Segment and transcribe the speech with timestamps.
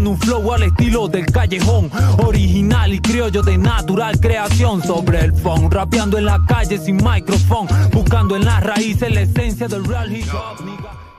[0.00, 1.90] con un flow al estilo del callejón.
[2.24, 5.70] Original y criollo de natural creación sobre el phone.
[5.70, 7.68] Rapeando en la calle sin micrófono.
[7.92, 10.64] Buscando en las raíces la esencia del real hip hop.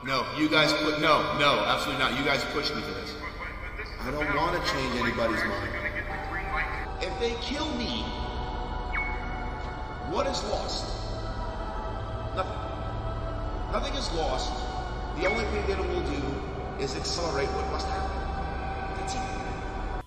[0.04, 2.18] No, you guys put no, no, absolutely not.
[2.18, 3.14] You guys pushed me to this.
[4.00, 5.70] I don't want to change anybody's mind.
[7.00, 8.02] If they kill me,
[10.10, 10.86] what is lost?
[12.34, 12.58] Nothing.
[13.72, 14.50] Nothing is lost.
[15.20, 18.01] The only thing that it will do is accelerate what must happen.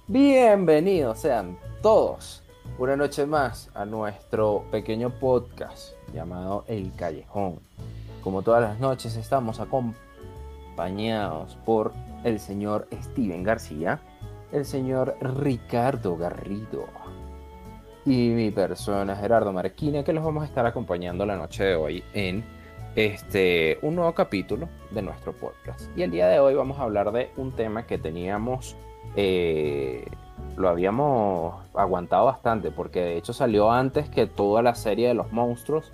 [0.08, 2.44] Bienvenidos sean todos
[2.78, 7.58] una noche más a nuestro pequeño podcast llamado El Callejón.
[8.24, 11.92] Como todas las noches estamos acompañados por
[12.24, 14.00] el señor Steven García,
[14.52, 16.86] el señor Ricardo Garrido
[18.06, 22.04] y mi persona Gerardo Marquina que los vamos a estar acompañando la noche de hoy
[22.14, 22.46] en
[22.96, 25.90] este un nuevo capítulo de nuestro podcast.
[25.98, 28.76] Y el día de hoy vamos a hablar de un tema que teníamos
[29.16, 30.06] eh,
[30.58, 35.32] lo habíamos aguantado bastante porque de hecho salió antes que toda la serie de los
[35.32, 35.92] monstruos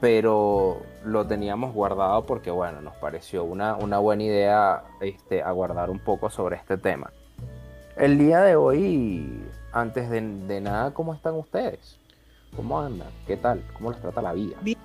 [0.00, 5.98] pero lo teníamos guardado porque, bueno, nos pareció una, una buena idea este, aguardar un
[5.98, 7.10] poco sobre este tema.
[7.96, 10.20] El día de hoy, antes de,
[10.60, 11.98] nada, ¿cómo están ustedes?
[12.54, 13.08] ¿Cómo andan?
[13.26, 13.64] ¿Qué tal?
[13.78, 14.56] ¿Cómo les trata la vida?
[14.60, 14.78] Bien.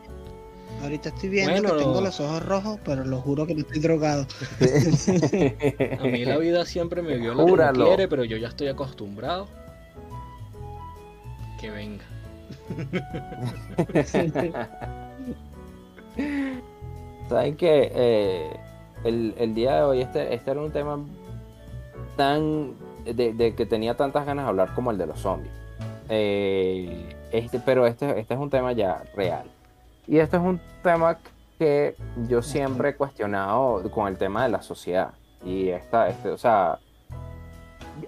[0.82, 1.74] Ahorita estoy viendo Bueno.
[1.74, 4.26] que tengo los ojos rojos, pero lo juro que no estoy drogado.
[6.00, 7.86] A mí la vida siempre me viola como Júralo.
[7.88, 9.48] quiere, pero yo ya estoy acostumbrado.
[11.60, 12.04] Que venga.
[17.30, 18.50] Saben que eh,
[19.04, 21.00] el, el día de hoy este, este era un tema
[22.18, 22.74] tan
[23.06, 25.54] de, de que tenía tantas ganas de hablar como el de los zombies.
[26.10, 29.44] Eh, este, pero este, este es un tema ya real.
[30.10, 31.18] Y este es un tema
[31.60, 31.96] que
[32.28, 35.12] yo siempre he cuestionado con el tema de la sociedad.
[35.46, 36.80] Y esta, este, o sea,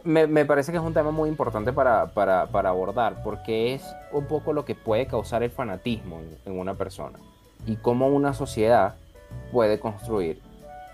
[0.03, 3.83] me, me parece que es un tema muy importante para, para- para abordar, porque es
[4.11, 7.19] un poco lo que puede causar el fanatismo en, en una persona.
[7.67, 8.95] Y cómo una sociedad
[9.51, 10.41] puede construir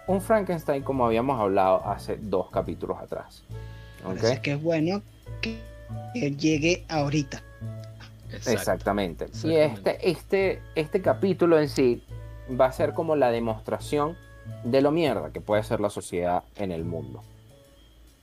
[0.08, 3.44] un Frankenstein como habíamos hablado hace dos capítulos atrás.
[4.06, 4.16] ¿Ok?
[4.18, 5.02] Parece que es bueno
[5.42, 5.60] que
[6.38, 7.42] llegue ahorita.
[8.30, 8.52] Exacto.
[8.52, 9.26] Exactamente.
[9.44, 12.04] Y este, este, este capítulo en sí
[12.60, 14.18] va a ser como la demostración
[14.64, 17.22] de lo mierda que puede ser la sociedad en el mundo.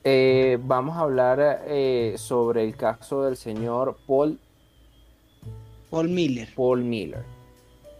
[0.03, 4.39] Eh, vamos a hablar eh, sobre el caso del señor Paul,
[5.89, 6.49] Paul Miller.
[6.55, 7.23] Paul Miller.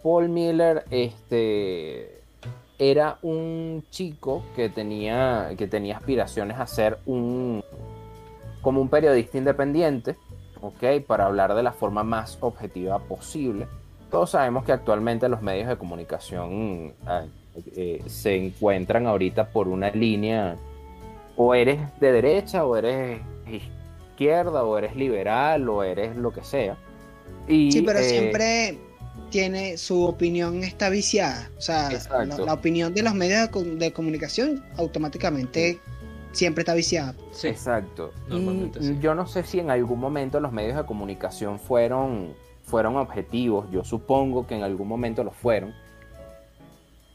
[0.02, 2.20] Paul Miller este,
[2.78, 7.64] era un chico que tenía, que tenía aspiraciones a ser un,
[8.62, 10.16] como un periodista independiente,
[10.60, 11.02] ¿ok?
[11.06, 13.66] Para hablar de la forma más objetiva posible.
[14.10, 17.24] Todos sabemos que actualmente los medios de comunicación ah,
[17.76, 20.56] eh, se encuentran ahorita por una línea,
[21.36, 23.20] o eres de derecha, o eres
[24.12, 26.76] izquierda, o eres liberal, o eres lo que sea.
[27.48, 28.78] Y, Sí, pero eh, siempre
[29.30, 31.50] tiene su opinión está viciada.
[31.58, 31.90] O sea,
[32.24, 35.80] la, opinión de los medios de comunicación automáticamente
[36.36, 37.14] siempre está viciada.
[37.30, 37.48] Sí.
[37.48, 38.12] Exacto.
[38.30, 38.98] Y sí.
[39.00, 43.70] yo no sé si en algún momento los medios de comunicación fueron, fueron objetivos.
[43.70, 45.74] Yo supongo que en algún momento lo fueron.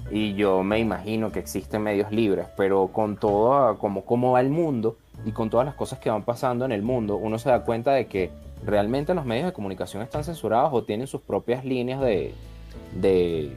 [0.09, 4.50] Y yo me imagino que existen medios libres, pero con todo como cómo va el
[4.50, 7.64] mundo y con todas las cosas que van pasando en el mundo, uno se da
[7.64, 8.32] cuenta de que
[8.66, 12.34] realmente los medios de comunicación están censurados o tienen sus propias líneas de,
[12.96, 13.56] de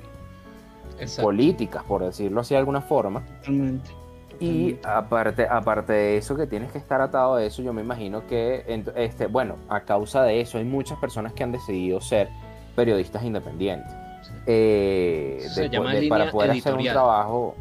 [1.01, 1.23] Exacto.
[1.23, 3.25] políticas, por decirlo así de alguna forma.
[3.39, 4.04] Totalmente.
[4.41, 8.27] Y aparte, aparte de eso, que tienes que estar atado a eso, yo me imagino
[8.27, 8.65] que,
[8.97, 12.29] este, bueno, a causa de eso, hay muchas personas que han decidido ser
[12.77, 13.93] periodistas independientes.
[14.23, 14.33] Sí.
[14.47, 17.55] Eh, Se de- llama de- línea para poder hacer un trabajo.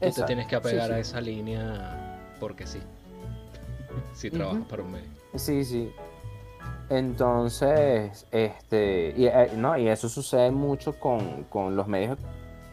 [0.00, 0.92] Tú te tienes que apegar sí, sí.
[0.94, 2.80] a esa línea porque sí.
[4.14, 5.06] Si trabajas para un medio.
[5.36, 5.92] Sí, sí.
[6.90, 12.24] Entonces, este, y, eh, no, y eso sucede mucho con, con los medios de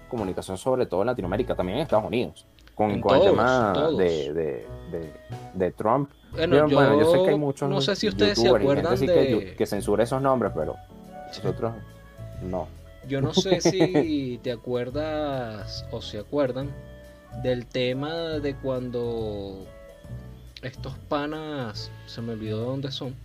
[0.09, 2.45] comunicación, sobre todo en Latinoamérica, también en Estados Unidos,
[2.89, 3.97] con, con el tema todos.
[3.97, 5.13] de, de- de-
[5.53, 6.09] de Trump.
[6.31, 8.87] Bueno, Yo, yo, bueno, yo sé que hay muchos no sé si ustedes se acuerdan
[8.87, 9.55] así que, de...
[9.55, 10.75] que censura esos nombres, pero
[11.27, 11.73] nosotros
[12.43, 12.67] no.
[13.07, 16.69] Yo no sé si te acuerdas o se acuerdan
[17.43, 19.65] del tema de cuando
[20.61, 23.15] estos panas, se me olvidó de dónde son,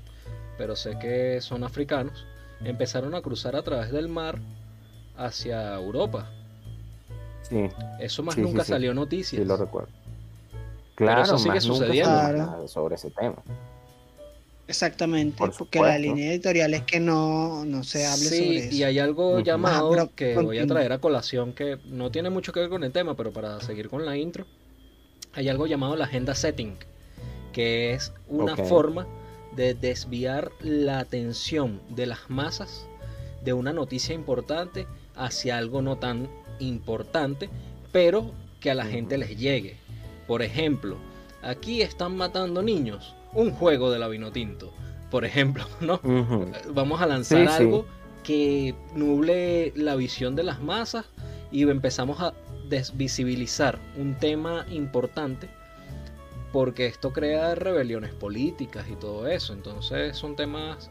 [0.59, 2.27] pero sé que son africanos,
[2.65, 4.39] empezaron a cruzar a través del mar
[5.17, 6.31] hacia Europa.
[7.49, 7.69] Sí,
[8.01, 8.71] Eso más Sí, nunca sí.
[8.73, 9.41] salió noticias.
[9.41, 9.89] sí lo recuerdo.
[10.95, 12.11] Claro, eso sigue más sucediendo.
[12.11, 12.39] Claro.
[12.39, 13.37] nada sobre ese tema.
[14.69, 18.75] Exactamente, Por porque la línea editorial es que no, no se hable Sí, sobre eso.
[18.75, 22.31] y hay algo llamado Ajá, pero que voy a traer a colación que no tiene
[22.31, 24.45] mucho que ver con el tema, pero para seguir con la intro,
[25.35, 26.77] hay algo llamado la agenda setting,
[27.53, 29.07] que es una forma
[29.55, 32.89] de desviar la atención de las masas
[33.45, 36.29] de una noticia importante hacia algo no tan
[36.59, 37.49] importante,
[37.93, 38.31] pero
[38.61, 39.77] que a la gente les llegue.
[40.27, 40.97] Por ejemplo,
[41.43, 44.73] aquí están matando niños, un juego de la Vinotinto,
[45.11, 46.01] por ejemplo, ¿no?
[46.73, 47.63] Vamos a lanzar Sí, sí.
[47.63, 47.87] algo
[48.25, 51.07] que nuble la visión de las masas
[51.53, 52.35] y empezamos a
[52.69, 55.49] desvisibilizar un tema importante
[56.53, 59.53] porque esto crea rebeliones políticas y todo eso.
[59.53, 60.91] Entonces son temas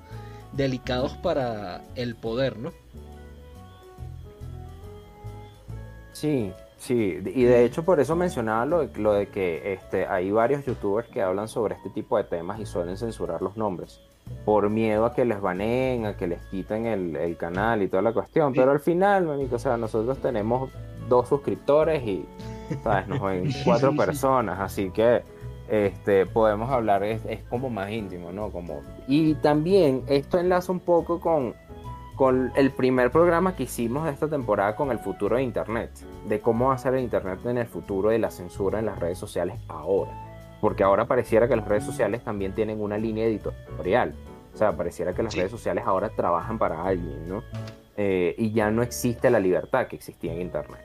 [0.54, 2.72] delicados para el poder, ¿no?
[6.16, 10.32] Sí, sí, y de hecho por eso mencionaba lo de, lo de que este, hay
[10.32, 14.00] varios youtubers que hablan sobre este tipo de temas y suelen censurar los nombres,
[14.46, 18.02] por miedo a que les baneen, a que les quiten el, el canal y toda
[18.02, 18.60] la cuestión, Sí.
[18.60, 20.70] pero al final, manico, o sea, nosotros tenemos
[21.10, 22.26] dos suscriptores y,
[22.82, 23.10] ¿sabes?
[23.10, 25.22] Nos ven cuatro personas, así que
[25.70, 28.52] este, podemos hablar, es, es como más íntimo, ¿no?
[28.52, 31.54] Como, y también esto enlaza un poco con
[32.16, 35.92] con el primer programa que hicimos de esta temporada con el futuro de Internet,
[36.28, 39.00] de cómo va a ser el Internet en el futuro de la censura en las
[39.00, 40.12] redes sociales ahora.
[40.62, 44.16] Porque ahora pareciera que las redes sociales también tienen una línea editorial.
[44.54, 45.40] O sea, pareciera que las Sí.
[45.40, 47.44] redes sociales ahora trabajan para alguien, ¿no?
[47.98, 50.82] Eh, y ya no existe la libertad que existía en Internet.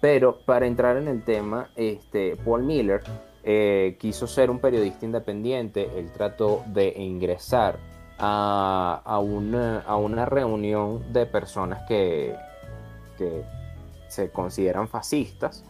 [0.00, 3.02] Pero para entrar en el tema, este, Paul Miller
[3.42, 5.88] eh, quiso ser un periodista independiente.
[5.96, 7.76] Él trató de ingresar
[8.20, 12.34] a, a una, a una reunión de personas que,
[13.18, 13.42] que
[14.08, 15.64] se consideran fascistas.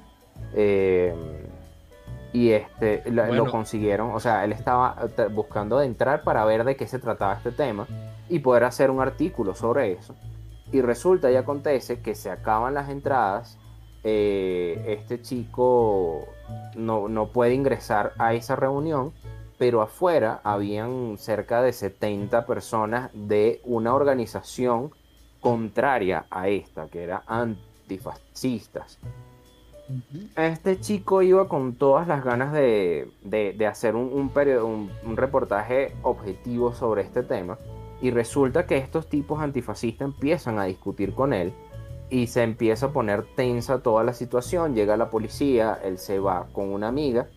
[0.54, 1.14] eh,
[2.32, 3.34] y este Bueno.
[3.34, 7.00] lo consiguieron, o sea, él estaba eh, buscando de entrar para ver de qué se
[7.00, 7.88] trataba este tema
[8.28, 10.14] y poder hacer un artículo sobre eso.
[10.70, 13.58] Y resulta y acontece que se acaban las entradas,
[14.04, 16.28] eh, este chico
[16.76, 19.12] no, no puede ingresar a esa reunión,
[19.60, 24.90] pero afuera habían cerca de 70 personas de una organización
[25.42, 28.98] contraria a esta, que era antifascistas.
[30.34, 34.90] Este chico iba con todas las ganas de, de- de hacer un, un, perio- un-
[35.04, 37.58] un reportaje objetivo sobre este tema.
[38.00, 41.52] Y resulta que estos tipos antifascistas empiezan a discutir con él
[42.08, 44.74] y se empieza a poner tensa toda la situación.
[44.74, 47.28] Llega la policía, él se va con una amiga,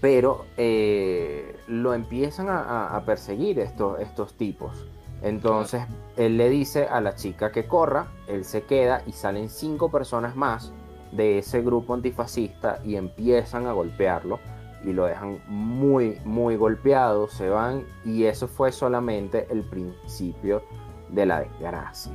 [0.00, 4.86] pero eh, lo empiezan a, perseguir estos, estos tipos.
[5.22, 5.82] Entonces
[6.16, 10.36] él le dice a la chica que corra, él se queda y salen cinco personas
[10.36, 10.72] más
[11.10, 14.38] de ese grupo antifascista y empiezan a golpearlo
[14.84, 20.62] y lo dejan muy, muy golpeado, se van y eso fue solamente el principio
[21.08, 22.12] de la desgracia.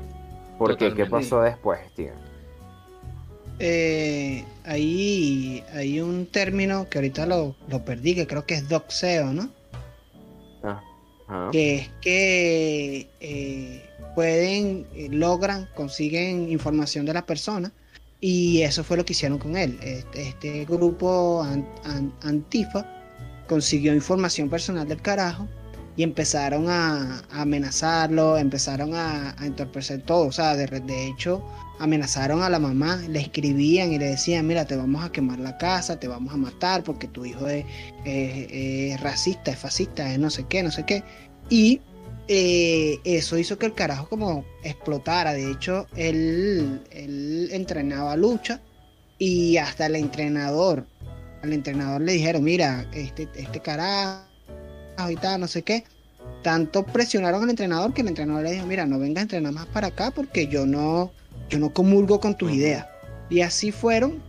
[0.58, 1.12] Porque, ¿qué Totalmente.
[1.12, 2.33] pasó después, Steven?
[3.66, 9.32] Eh, ahí hay un término que ahorita lo, lo perdí, que creo que es doxeo,
[9.32, 9.50] ¿no?
[10.64, 10.84] Ajá.
[11.52, 17.72] Que es que eh, pueden, eh, logran, consiguen información de la persona
[18.20, 19.80] y eso fue lo que hicieron con él.
[19.82, 22.86] Este, este grupo an- an- Antifa
[23.48, 25.48] consiguió información personal del carajo
[25.96, 30.28] y empezaron a, a amenazarlo, empezaron a, a entorpecer todo.
[30.28, 31.42] O sea, de, de hecho,
[31.80, 35.58] amenazaron a la mamá, le escribían y le decían, mira, te vamos a quemar la
[35.58, 37.66] casa, te vamos a matar porque tu hijo es,
[39.02, 41.04] racista, es fascista, es no sé qué, no sé qué.
[41.50, 41.82] Y
[42.28, 45.34] eh, eso hizo que el carajo como explotara.
[45.34, 48.62] De hecho, él, él entrenaba lucha
[49.18, 50.86] y hasta el entrenador,
[51.42, 54.26] al entrenador le dijeron, mira, este, este carajo
[55.10, 55.84] y tal, no sé qué.
[56.42, 59.66] Tanto presionaron al entrenador que el entrenador le dijo, mira, no vengas a entrenar más
[59.68, 61.12] para acá porque yo no,
[61.50, 62.88] yo no comulgo con tus ideas.
[63.30, 64.22] Y así fueron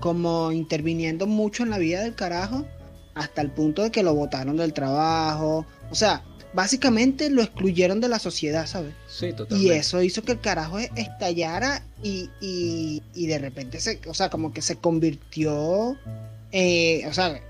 [0.00, 2.66] como interviniendo mucho en la vida del carajo
[3.14, 5.64] hasta el punto de que lo botaron del trabajo.
[5.90, 8.94] O sea, básicamente lo excluyeron de la sociedad, ¿sabes?
[9.08, 9.76] Sí, Y totalmente.
[9.76, 14.52] eso hizo que el carajo estallara y, y, y de repente se, o sea, como
[14.52, 15.96] que se convirtió,
[16.52, 17.40] eh, o sea,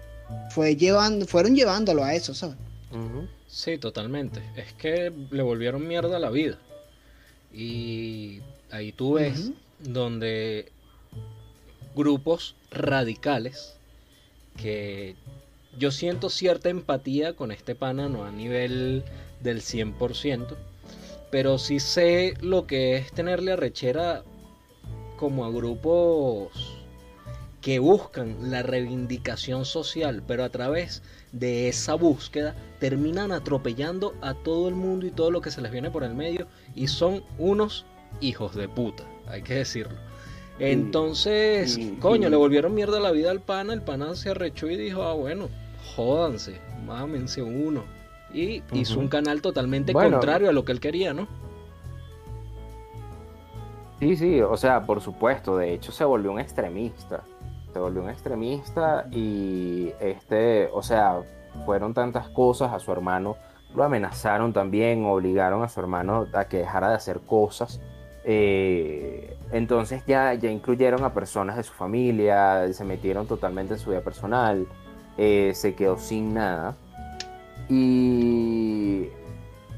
[0.51, 2.57] fue llevando, fueron llevándolo a eso, ¿sabes?
[3.49, 4.41] Sí, totalmente.
[4.57, 6.59] Es que le volvieron mierda a la vida.
[7.53, 8.41] Y
[8.71, 10.73] ahí tú ves donde
[11.95, 13.77] grupos radicales
[14.57, 15.17] que
[15.79, 19.05] yo siento cierta empatía con este pana, no a nivel
[19.43, 20.57] del 100%,
[21.31, 24.23] pero sí sé lo que es tenerle arrechera
[25.17, 26.51] como a grupos
[27.61, 31.03] que buscan la reivindicación social, pero a través
[31.33, 35.73] de esa búsqueda terminan atropellando a todo el mundo y todo lo que se les
[35.73, 37.87] viene por el medio y son unos
[38.21, 39.97] hijos de puta, hay que decirlo.
[40.59, 44.69] Entonces, y- coño, y- le volvieron mierda la vida al pana, el pana se arrechó
[44.69, 45.49] y dijo, ah, bueno,
[45.97, 47.83] jódanse, mámense uno.
[48.33, 50.17] Y hizo un canal totalmente Bueno.
[50.17, 51.29] contrario a lo que él quería, ¿no?
[54.01, 57.23] Sí, sí, o sea, por supuesto, de hecho se volvió un extremista.
[57.73, 61.21] Se volvió un extremista y este, o sea,
[61.65, 63.37] fueron tantas cosas a su hermano,
[63.75, 67.81] lo amenazaron también, obligaron a su hermano a que dejara de hacer cosas.
[68.25, 73.91] Eh, entonces ya, ya incluyeron a personas de su familia, se metieron totalmente en su
[73.91, 74.67] vida personal,
[75.19, 76.75] eh, se quedó sin nada.
[77.69, 79.09] Y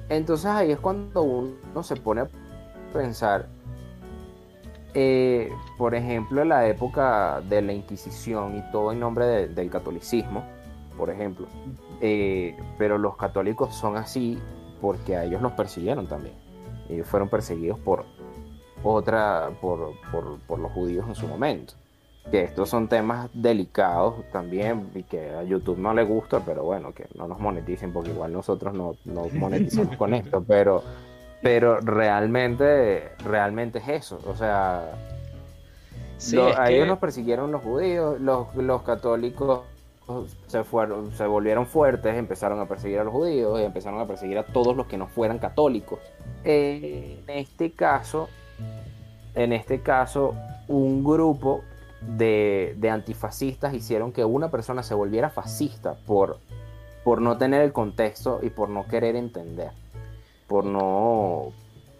[0.08, 2.28] entonces ahí es cuando uno se pone a
[2.92, 3.46] pensar,
[4.94, 9.70] eh, por ejemplo, en la época de la Inquisición y todo en nombre de- del
[9.70, 10.44] catolicismo,
[10.96, 11.46] por ejemplo,
[12.00, 14.38] eh, pero los católicos son así
[14.80, 16.34] porque a ellos los persiguieron también.
[16.88, 17.95] Ellos fueron perseguidos por
[18.94, 21.74] otra, por, por- por los judíos en su momento.
[22.30, 26.92] Que estos son temas delicados también y que a YouTube no le gusta, pero bueno,
[26.92, 30.82] que no nos moneticen porque igual nosotros no, no monetizamos con esto, pero,
[31.40, 34.18] pero realmente, realmente es eso.
[34.26, 34.90] O sea,
[36.18, 39.60] Sí, a que- ellos los persiguieron los judíos, los, los católicos
[40.46, 44.38] se fueron, se volvieron fuertes, empezaron a perseguir a los judíos y empezaron a perseguir
[44.38, 45.98] a todos los que no fueran católicos.
[46.44, 48.28] Eh, en este caso,
[49.34, 50.34] en este caso,
[50.68, 51.62] un grupo
[52.00, 56.38] de, de antifascistas hicieron que una persona se volviera fascista por,
[57.04, 59.70] por no tener el contexto y por no querer entender,
[60.46, 61.52] por no,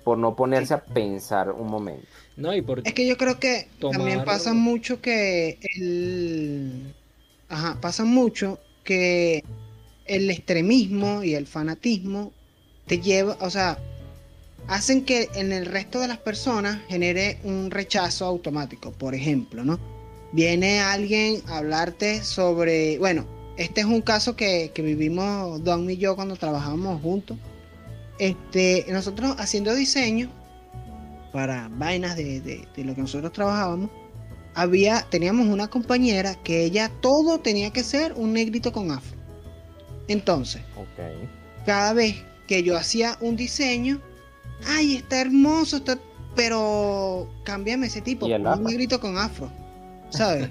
[0.05, 2.07] por no ponerse a pensar un momento.
[2.37, 6.95] No, y Es que yo creo que también pasa mucho que el...
[7.49, 9.45] Ajá, pasa mucho que
[10.05, 12.33] el extremismo y el fanatismo
[12.87, 13.79] te lleva, o sea,
[14.69, 18.93] hacen que en el resto de las personas genere un rechazo automático.
[18.93, 19.79] Por ejemplo, ¿no?
[20.33, 25.97] Viene alguien a hablarte sobre, bueno, este es un caso que, que vivimos Don y
[25.97, 27.39] yo cuando trabajábamos juntos.
[28.19, 30.31] Este, nosotros haciendo diseño
[31.33, 33.91] para vainas de, de- de lo que nosotros trabajábamos,
[34.55, 39.17] había, teníamos una compañera que ella todo tenía que ser un negrito con afro.
[40.09, 40.63] Entonces,
[41.67, 42.17] cada vez
[42.49, 44.01] que yo hacía un diseño,
[44.67, 45.99] ay, está hermoso, está,
[46.35, 49.51] pero cámbiame ese tipo, ¿Y el pon un negrito con afro,
[50.11, 50.51] ¿sabes?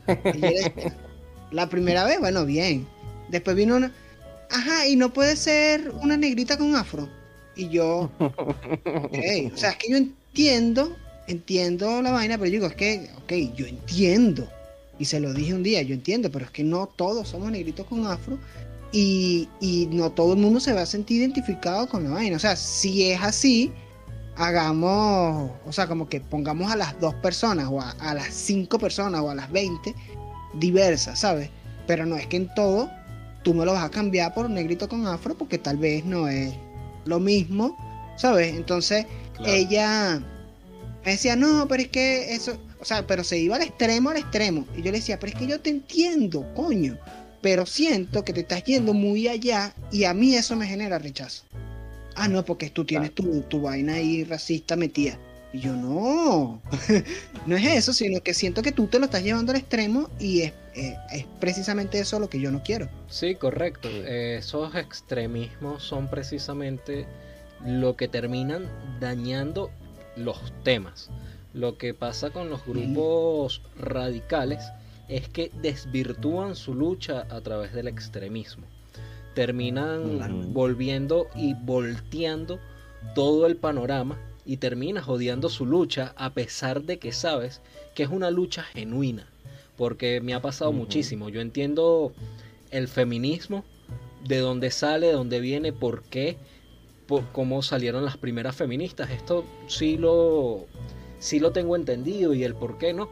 [1.52, 2.88] La primera vez, bueno, bien.
[3.30, 3.92] Después vino una,
[4.52, 7.08] ajá, y no puede ser una negrita con afro.
[7.56, 10.96] Y yo, ok, o sea, es que yo entiendo,
[11.28, 14.50] entiendo la vaina, pero yo digo, es que, ok, yo entiendo.
[15.00, 17.86] Y se lo dije un día, yo entiendo, pero es que no todos somos negritos
[17.86, 18.38] con afro
[18.92, 22.38] y, y no todo el mundo se va a sentir identificado con la vaina.
[22.38, 23.72] O sea, si es así,
[24.38, 28.78] hagamos, o sea, como que pongamos a las dos personas o a, a las cinco
[28.80, 29.94] personas o a las 20
[30.54, 31.50] diversas, ¿sabes?
[31.88, 32.90] Pero no es que en todo
[33.44, 36.28] tú me lo vas a cambiar por un negrito con afro porque tal vez no
[36.28, 36.54] es
[37.06, 37.78] lo mismo,
[38.18, 38.56] ¿sabes?
[38.56, 39.52] Entonces Claro.
[39.52, 40.20] ella
[41.06, 44.18] me decía, no, pero es que eso, o sea, pero se iba al extremo, al
[44.18, 44.66] extremo.
[44.76, 46.98] Y yo le decía, pero es que yo te entiendo, coño.
[47.42, 51.44] Pero siento que te estás yendo muy allá y a mí eso me genera rechazo.
[52.16, 55.18] Ah, no, porque tú tienes tu, tu vaina ahí racista metida.
[55.54, 56.62] Y yo, no,
[57.46, 60.42] no es eso, sino que siento que tú te lo estás llevando al extremo y
[60.42, 62.90] es, eh, es precisamente eso lo que yo no quiero.
[63.08, 63.90] Sí, correcto.
[63.90, 67.06] Eh, esos extremismos son precisamente
[67.66, 68.68] lo que terminan
[69.00, 69.72] dañando
[70.18, 71.10] los temas.
[71.54, 74.64] Lo que pasa con los grupos radicales
[75.08, 78.66] es que desvirtúan su lucha a través del extremismo.
[79.36, 82.60] Terminan volviendo y volteando
[83.14, 87.62] todo el panorama y terminas odiando su lucha a pesar de que sabes
[87.94, 89.28] que es una lucha genuina.
[89.78, 91.30] Porque me ha pasado muchísimo.
[91.30, 92.14] Yo entiendo
[92.72, 93.66] el feminismo,
[94.26, 96.38] de dónde sale, de dónde viene, por qué,
[97.08, 99.12] por cómo salieron las primeras feministas.
[99.12, 100.66] Esto sí lo,
[101.20, 103.10] sí lo tengo entendido y el por qué no.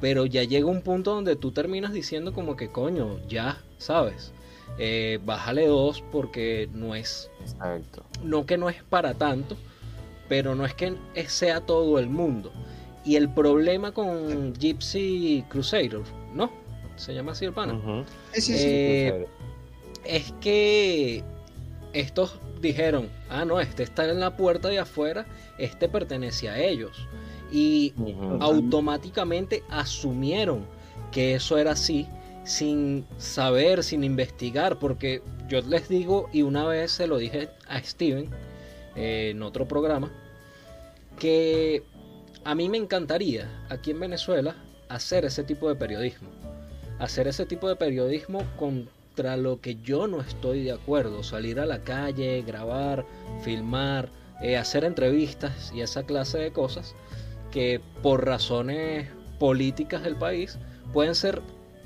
[0.00, 4.32] Pero ya llega un punto donde tú terminas diciendo como que coño, ya, ¿sabes?
[4.78, 8.04] Eh, bájale dos porque no es, Exacto.
[8.22, 9.56] no que no es para tanto,
[10.28, 10.96] pero no es que
[11.28, 12.52] sea todo el mundo.
[13.04, 16.02] Y el problema con Gypsy Crusader,
[16.34, 16.50] ¿no?
[16.96, 17.74] Se llama así el pana.
[17.74, 18.04] Ujú.
[18.32, 18.64] Sí, sí, sí.
[18.64, 19.26] Eh,
[20.04, 21.24] es que
[21.92, 25.26] estos dijeron, ah, no, este está en la puerta de afuera,
[25.58, 27.06] este pertenece a ellos.
[27.50, 27.92] Y
[28.40, 30.64] automáticamente asumieron
[31.10, 32.06] que eso era así
[32.44, 37.82] sin saber, sin investigar, porque yo les digo, y una vez se lo dije a
[37.82, 38.28] Steven
[38.96, 40.10] eh, en otro programa,
[41.18, 41.82] que
[42.44, 44.56] a mí me encantaría aquí en Venezuela
[44.88, 46.30] hacer ese tipo de periodismo.
[46.98, 51.22] Hacer ese tipo de periodismo contra lo que yo no estoy de acuerdo.
[51.22, 53.06] Salir a la calle, grabar,
[53.42, 54.08] filmar,
[54.42, 56.94] eh, hacer entrevistas y esa clase de cosas
[57.50, 59.08] que por razones
[59.38, 60.58] políticas del país
[60.92, 61.42] pueden ser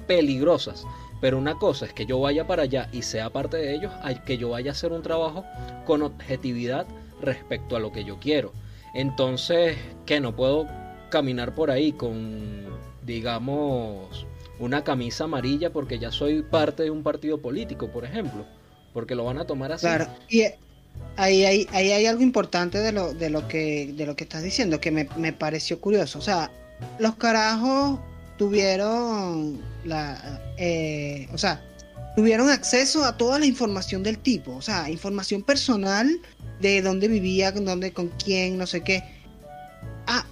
[0.06, 0.84] peligrosas.
[1.20, 4.16] Pero una cosa es que yo vaya para allá y sea parte de ellos, hay
[4.16, 5.44] que yo vaya a hacer un trabajo
[5.86, 6.86] con objetividad
[7.22, 8.52] respecto a lo que yo quiero.
[8.94, 10.66] Entonces, que no puedo
[11.10, 12.66] caminar por ahí con,
[13.04, 14.26] digamos,
[14.58, 18.44] una camisa amarilla porque ya soy parte de un partido político, por ejemplo,
[18.92, 19.86] porque lo van a tomar así.
[19.86, 20.42] Claro, y
[21.16, 24.42] ahí hay, ahí hay algo importante de lo, de lo, que, de lo que estás
[24.42, 26.18] diciendo que me, me pareció curioso.
[26.18, 26.50] O sea,
[26.98, 28.00] los carajos
[28.36, 31.62] tuvieron la, eh, o sea,
[32.16, 36.20] tuvieron acceso a toda la información del tipo, o sea, información personal
[36.60, 39.04] de dónde vivía, dónde, con quién, no sé qué.
[40.06, 40.24] Ah,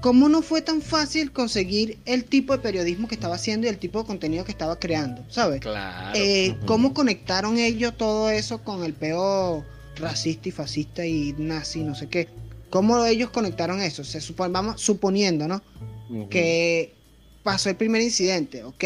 [0.00, 3.78] ¿cómo no fue tan fácil conseguir el tipo de periodismo que estaba haciendo y el
[3.78, 5.60] tipo de contenido que estaba creando, ¿sabes?
[5.60, 6.12] Claro.
[6.14, 9.64] Eh, ¿Cómo conectaron ellos todo eso con el peo
[9.96, 12.28] racista y fascista y nazi, no sé qué?
[12.70, 14.04] ¿Cómo ellos conectaron eso?
[14.04, 15.60] Se supone, vamos suponiendo, ¿no?
[16.30, 16.94] Que
[17.42, 18.84] pasó el primer incidente, ok,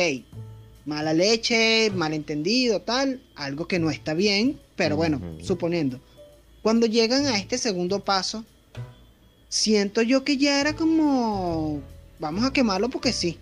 [0.84, 6.00] mala leche, malentendido, tal, algo que no está bien, pero bueno, suponiendo.
[6.62, 8.44] Cuando llegan a este segundo paso,
[9.48, 11.80] siento yo que ya era como,
[12.18, 13.38] vamos a quemarlo porque sí.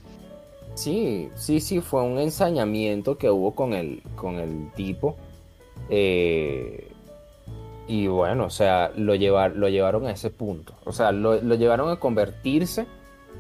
[0.75, 5.17] Sí, sí, sí, fue un ensañamiento que hubo con el, con el tipo.
[5.89, 6.91] Eh,
[7.87, 10.75] y bueno, o sea, lo, llevar, lo llevaron a ese punto.
[10.85, 12.87] O sea, lo, lo llevaron a convertirse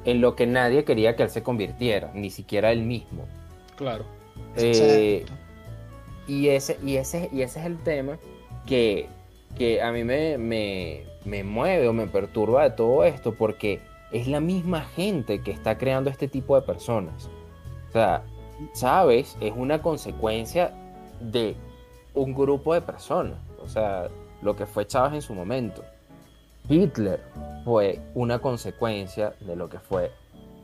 [0.04, 3.26] en lo que nadie quería que él se convirtiera, ni siquiera él mismo.
[3.76, 4.04] Claro.
[4.56, 5.24] Eh,
[6.26, 8.18] y, ese, y, ese, y ese es el tema
[8.66, 9.08] que,
[9.56, 13.80] que a mí me, me, me, mueve o me perturba de todo esto, porque
[14.12, 17.28] es la misma gente que está creando este tipo de personas.
[17.88, 18.22] O sea,
[18.74, 20.72] Chávez es una consecuencia
[21.20, 21.56] de
[22.14, 23.38] un grupo de personas.
[23.62, 24.08] O sea,
[24.42, 25.84] lo que fue Chávez en su momento.
[26.68, 27.20] Hitler
[27.64, 30.12] fue una consecuencia de lo que fue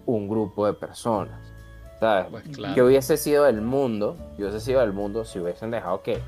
[0.06, 1.52] un grupo de personas.
[1.98, 2.26] ¿Sabes?
[2.30, 2.74] Pues claro.
[2.74, 6.20] Que hubiese sido el mundo, que hubiese sido el mundo si hubiesen dejado que.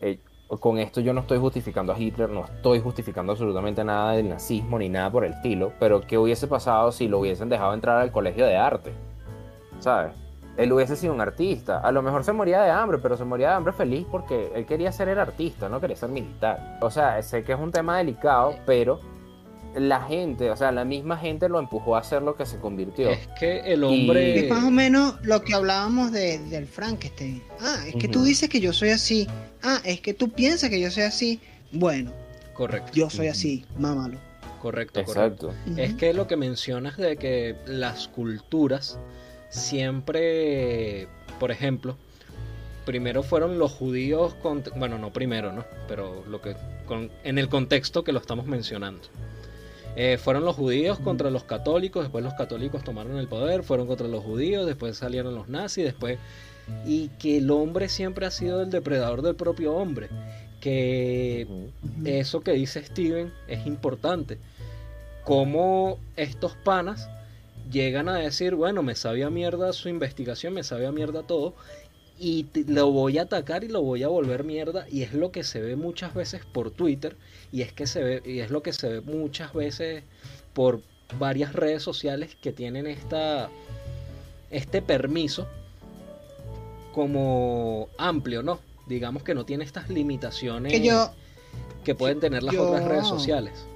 [0.00, 0.18] eh,
[0.60, 4.78] con esto yo no estoy justificando a Hitler, no estoy justificando absolutamente nada del nazismo
[4.78, 8.12] ni nada por el estilo, pero ¿qué hubiese pasado si lo hubiesen dejado entrar al
[8.12, 8.92] colegio de arte?
[9.78, 10.14] ¿Sabes?
[10.56, 11.78] Él hubiese sido un artista.
[11.80, 14.66] A lo mejor se moría de hambre, pero se moría de hambre feliz porque él
[14.66, 16.78] quería ser el artista, no quería ser militar.
[16.80, 19.00] O sea, sé que es un tema delicado, pero
[19.74, 23.10] la gente, o sea, la misma gente lo empujó a hacer lo que se convirtió.
[23.10, 24.44] Es que el hombre.
[24.44, 27.42] Es más o menos lo que hablábamos de, del Frankenstein.
[27.60, 29.26] Ah, es que tú dices que yo soy así.
[29.64, 31.40] Ah, es que tú piensas que yo soy así.
[31.72, 32.12] Bueno,
[32.52, 34.18] Correcto, yo soy así, mámalo.
[34.62, 35.50] correcto, correcto.
[35.50, 35.80] Exacto.
[35.82, 35.98] Es Ujú.
[35.98, 38.96] que lo que mencionas de que las culturas
[39.54, 41.06] siempre,
[41.38, 41.96] por ejemplo,
[42.84, 45.64] primero fueron los judíos, con, bueno, no primero, ¿no?
[45.88, 49.02] Pero lo que con- en el contexto que lo estamos mencionando.
[49.96, 54.08] Eh, fueron los judíos contra los católicos, después los católicos tomaron el poder, fueron contra
[54.08, 56.18] los judíos, después salieron los nazis, después...
[56.86, 60.08] Y que el hombre siempre ha sido el depredador del propio hombre.
[60.60, 61.46] Que
[62.06, 64.38] eso que dice Steven es importante.
[65.24, 67.06] Cómo estos panas
[67.70, 71.54] llegan a decir, bueno, me sabía mierda su investigación, me sabía mierda todo,
[72.18, 75.32] y te- lo voy a atacar y lo voy a volver mierda, y es lo
[75.32, 77.16] que se ve muchas veces por Twitter,
[77.52, 80.02] y es que se ve, y es lo que se ve muchas veces
[80.52, 80.80] por
[81.18, 83.48] varias redes sociales que tienen esta
[84.50, 85.46] este permiso
[86.92, 88.60] como amplio, ¿no?
[88.86, 91.10] Digamos que no tiene estas limitaciones Que yo,
[91.82, 93.66] que pueden tener las Yo- otras redes sociales.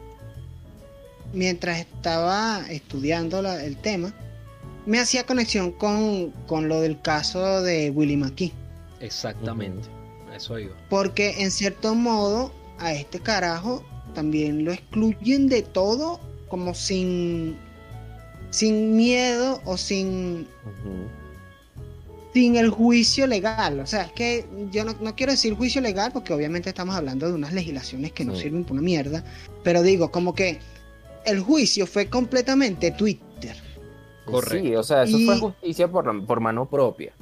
[1.33, 4.13] Mientras estaba estudiando la- el tema,
[4.87, 8.53] me hacía conexión con, con lo del caso de Willie McKee.
[9.01, 9.89] Exactamente.
[10.33, 10.75] A eso iba.
[10.89, 17.57] Porque en cierto modo a este carajo también lo excluyen de todo como sin,
[18.51, 20.47] sin miedo o sin,
[22.33, 23.81] sin el juicio legal.
[23.81, 27.27] O sea, es que yo no, no quiero decir juicio legal porque obviamente estamos hablando
[27.27, 28.43] de unas legislaciones que no Sí.
[28.43, 29.25] sirven para una mierda.
[29.65, 30.59] Pero digo, como que
[31.29, 33.57] el juicio fue completamente Twitter.
[34.25, 34.69] Correcto.
[34.69, 37.13] Sí, o sea, eso Y- fue justicia por, por mano propia.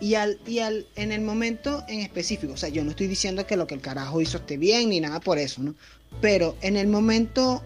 [0.00, 3.46] Y al, y al, en el momento en específico, o sea, yo no estoy diciendo
[3.46, 5.74] que lo que el carajo hizo esté bien ni nada por eso, ¿no?
[6.20, 7.62] Pero en el momento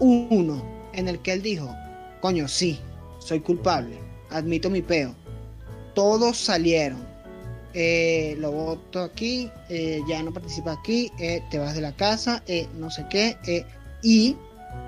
[0.00, 1.72] uno en el que él dijo,
[2.20, 2.80] coño, sí,
[3.20, 3.98] soy culpable,
[4.30, 5.14] admito mi peo,
[5.94, 7.06] todos salieron,
[7.74, 12.42] eh, lo voto aquí, eh, ya no participas aquí, eh, te vas de la casa,
[12.46, 13.64] eh, no sé qué, eh,
[14.02, 14.36] y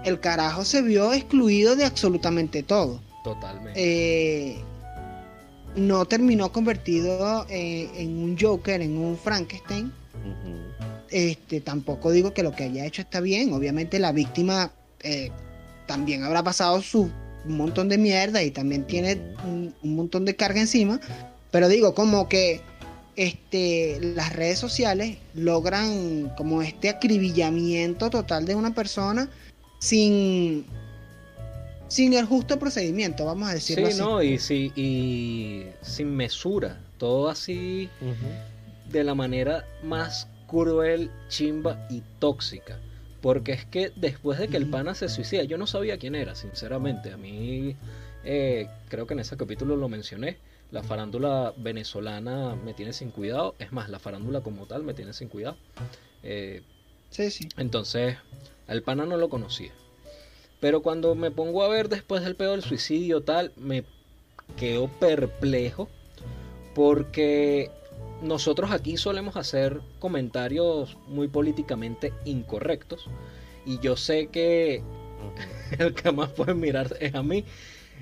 [0.04, 3.00] el carajo se vio excluido de absolutamente todo.
[3.24, 3.72] Totalmente.
[3.76, 4.56] Eh,
[5.76, 9.92] no terminó convertido eh, en un Joker, en un Frankenstein.
[11.10, 13.52] Este, tampoco digo que lo que haya hecho está bien.
[13.52, 15.30] Obviamente la víctima eh,
[15.86, 17.10] también habrá pasado su
[17.46, 21.00] un montón de mierda y también tiene un montón de carga encima.
[21.50, 22.60] Pero digo, como que
[23.16, 29.28] este, las redes sociales logran como este acribillamiento total de una persona
[29.80, 30.66] sin,
[31.88, 33.98] sin el justo procedimiento, vamos a Sí, decirlo así.
[33.98, 36.80] no, y, sí, y sin mesura.
[36.98, 37.88] Todo así
[38.90, 42.78] de la manera más cruel, chimba y tóxica.
[43.22, 46.34] Porque es que después de que el pana se suicida, yo no sabía quién era,
[46.34, 47.12] sinceramente.
[47.12, 47.76] A mí,
[48.24, 50.36] eh, creo que en ese capítulo lo mencioné.
[50.70, 53.54] La farándula venezolana me tiene sin cuidado.
[53.58, 55.56] Es más, la farándula como tal me tiene sin cuidado.
[56.22, 56.62] Eh,
[57.10, 57.48] Sí, sí.
[57.56, 58.16] entonces,
[58.70, 59.72] al pana no lo conocía.
[60.60, 63.84] Pero cuando me pongo a ver después del del suicidio tal, me
[64.56, 65.88] quedo perplejo
[66.74, 67.70] porque
[68.22, 73.08] nosotros aquí solemos hacer comentarios muy políticamente incorrectos
[73.66, 74.82] y yo sé que
[75.78, 77.44] el que más puede mirar es a mí.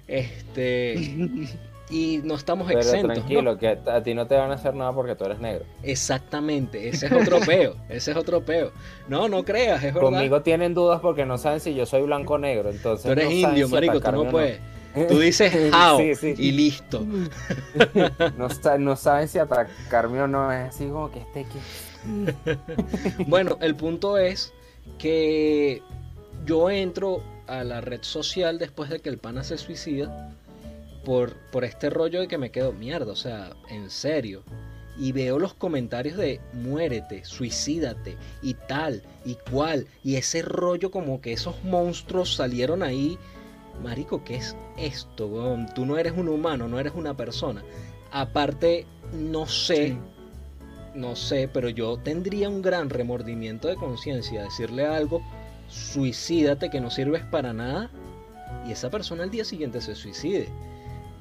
[0.07, 0.95] Este,
[1.91, 3.09] y no estamos Pero exentos.
[3.09, 3.15] ¿no?
[3.15, 5.65] tranquilo, que a ti no te van a hacer nada porque tú eres negro.
[5.83, 8.73] Exactamente, ese es otro peo, ese es otro peo.
[9.09, 10.11] No, no creas, es verdad.
[10.11, 12.71] Conmigo tienen dudas porque no saben si yo soy blanco o negro.
[12.71, 14.61] Entonces Tú eres no indio, si marico, tú no puedes.
[15.09, 16.35] Tú dices how Sí, sí.
[16.37, 17.05] y listo.
[18.37, 20.51] No, sa- no saben si atacarme o no.
[20.53, 23.25] Es así como que este que.
[23.27, 24.53] Bueno, el punto es
[24.99, 25.83] que
[26.45, 30.37] yo entro a la red social después de que el pana se suicida
[31.09, 34.43] por, por este rollo de que me quedo mierda, o sea, en serio.
[34.99, 39.87] Y veo los comentarios de muérete, suicídate y tal y cual.
[40.05, 43.17] Y ese rollo como que esos monstruos salieron ahí.
[43.83, 45.29] Marico, ¿qué es esto?
[45.29, 45.73] weón?
[45.75, 47.65] Tú no eres un humano, no eres una persona.
[48.11, 49.99] Aparte, no sé, Sí.
[50.95, 55.23] no sé, pero yo tendría un gran remordimiento de conciencia decirle algo,
[55.69, 57.91] suicídate que no sirves para nada
[58.67, 60.49] y esa persona al día siguiente se suicide.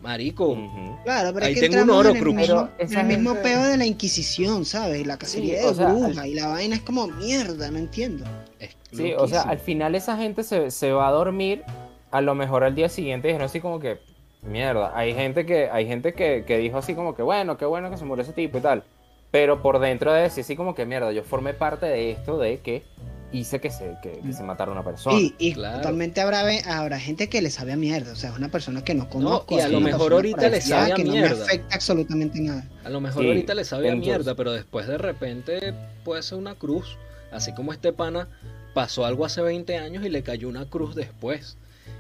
[0.01, 0.57] Marico.
[1.03, 2.35] Claro, pero Ahí es que tengo un oro, en el Cruz.
[2.35, 5.05] mismo, Pero esa en el mismo gente- peo de la Inquisición, ¿sabes?
[5.07, 7.77] La cacería Sí, de o sea, brujas al- y la vaina es como mierda, no
[7.77, 8.25] entiendo.
[8.59, 11.63] es Sí, o sea, al final esa gente se, se va a dormir,
[12.11, 13.99] a lo mejor al día siguiente dijeron así como que,
[14.43, 17.89] mierda, hay gente que, hay gente que, que dijo así como que, bueno, qué bueno
[17.89, 18.83] que se murió ese tipo y tal.
[19.29, 22.59] Pero por dentro de decir así como que, mierda, yo formé parte de esto de
[22.59, 22.83] que
[23.31, 25.19] hice que se, que, que se matara una persona.
[25.19, 25.77] Y, y Claro.
[25.77, 28.93] totalmente habrá, habrá gente que le sabe a mierda, o sea, es una persona que
[28.93, 29.57] no conozco.
[29.57, 31.35] y a lo mejor ahorita le sabe a que no mierda.
[31.35, 32.65] me afecta absolutamente nada.
[32.83, 36.37] A lo mejor Sí, ahorita le sabe a mierda, pero después de repente puede ser
[36.37, 36.97] una cruz.
[37.31, 38.29] Así como este pana
[38.73, 41.57] pasó algo hace 20 años y le cayó una cruz después.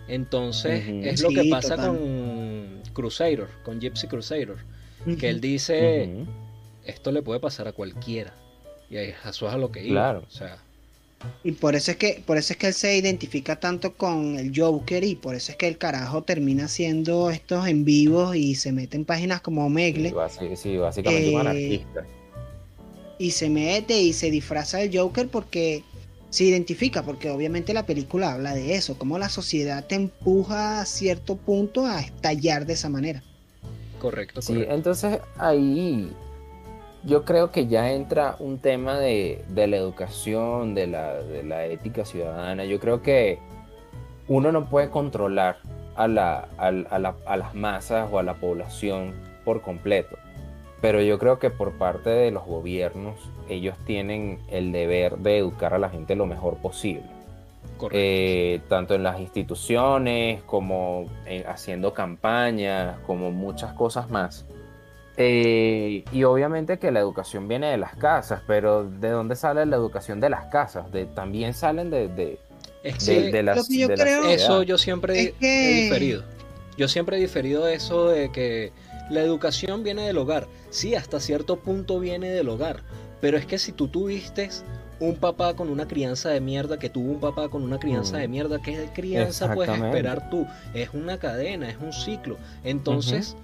[0.07, 1.97] Entonces es lo Sí, que pasa total.
[1.97, 4.55] con Crusader, con Gypsy Crusader.
[5.19, 6.09] Que él dice,
[6.85, 8.33] esto le puede pasar a cualquiera.
[8.89, 10.01] Y ahí eso es a lo que iba.
[10.01, 10.23] Claro.
[10.27, 10.57] O sea,
[11.43, 14.51] Y por eso es que, por eso es que él se identifica tanto con el
[14.55, 18.71] Joker y por eso es que el carajo termina haciendo estos en vivos y se
[18.71, 20.11] mete en páginas como Sí, Omegle
[20.55, 22.05] sí, básicamente un Eh, anarquista.
[23.19, 25.83] y se mete y se disfraza del Joker porque
[26.29, 30.85] se identifica, porque obviamente la película habla de eso, cómo la sociedad te empuja a
[30.85, 33.23] cierto punto a estallar de esa manera.
[33.97, 34.75] correcto, Sí, correcto.
[34.75, 36.17] entonces ahí
[37.03, 41.65] yo creo que ya entra un tema de, de la educación, de la, de la
[41.65, 42.65] ética ciudadana.
[42.65, 43.39] Yo creo que
[44.27, 45.57] uno no puede controlar
[45.95, 49.13] a, la, a la- a las masas o a la población
[49.45, 50.17] por completo.
[50.81, 53.15] Pero yo creo que por parte de los gobiernos,
[53.49, 57.03] ellos tienen el deber de educar a la gente lo mejor posible.
[57.77, 57.97] correcto.
[57.99, 64.45] Eh, tanto en las instituciones como en- haciendo campañas, como muchas cosas más.
[65.19, 69.75] Eh, y obviamente que la educación viene de las casas, pero ¿de dónde sale la
[69.75, 70.91] educación de las casas?
[70.91, 72.39] De, también salen de, de,
[72.83, 74.35] es de- que de las lo que yo de la creo- sociedad.
[74.45, 76.23] eso yo siempre Es que- he diferido.
[76.77, 78.71] Yo siempre he diferido eso de que
[79.09, 80.47] la educación viene del hogar.
[80.69, 82.81] Sí, hasta cierto punto viene del hogar.
[83.19, 84.49] Pero es que si tú tuviste
[84.99, 88.19] un papá con una crianza de mierda, que tuvo un papá con una crianza Mm.
[88.19, 90.45] de mierda, ¿qué crianza puedes esperar tú?
[90.75, 92.37] Es una cadena, es un ciclo.
[92.63, 93.35] Entonces,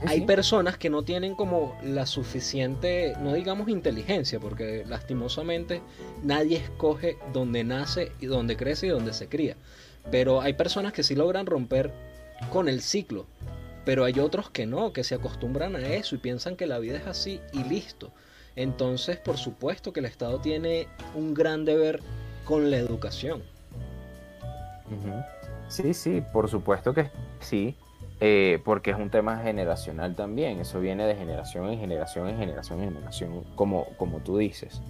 [0.00, 0.26] Sí, hay sí.
[0.26, 5.82] personas que no tienen como la suficiente, no digamos inteligencia, porque lastimosamente
[6.22, 9.56] nadie escoge dónde nace y dónde crece y dónde se cría.
[10.10, 11.92] Pero hay personas que sí logran romper
[12.52, 13.26] con el ciclo.
[13.84, 16.96] Pero hay otros que no, que se acostumbran a eso y piensan que la vida
[16.96, 18.12] es así y listo.
[18.56, 22.00] Entonces, por supuesto que el Estado tiene un gran deber
[22.44, 23.42] con la educación.
[25.68, 27.76] Sí, sí, por supuesto que sí,
[28.20, 32.80] eh, porque es un tema generacional también, eso viene de generación en generación en generación
[32.80, 34.82] en generación, como, como tú dices.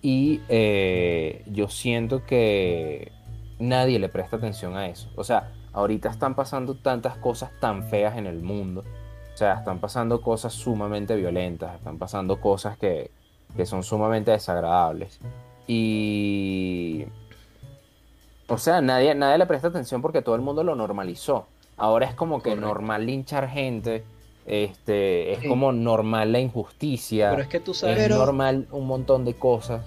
[0.00, 3.10] Y eh, yo siento que
[3.58, 5.10] nadie le presta atención a eso.
[5.16, 8.84] O sea, ahorita están pasando tantas cosas tan feas en el mundo,
[9.34, 13.10] o sea, están pasando cosas sumamente violentas, están pasando cosas que,
[13.56, 15.20] que son sumamente desagradables.
[15.66, 17.06] Y
[18.48, 21.46] o sea, nadie, nadie le presta atención porque todo el mundo lo normalizó.
[21.78, 22.66] Ahora es como que Correcto.
[22.68, 24.04] normal linchar gente,
[24.46, 25.48] este, es Sí.
[25.48, 29.34] como normal la injusticia, Pero es que tú es sabes, Pero- normal un montón de
[29.34, 29.82] cosas.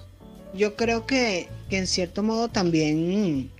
[0.54, 3.50] Yo creo que, que en cierto modo también,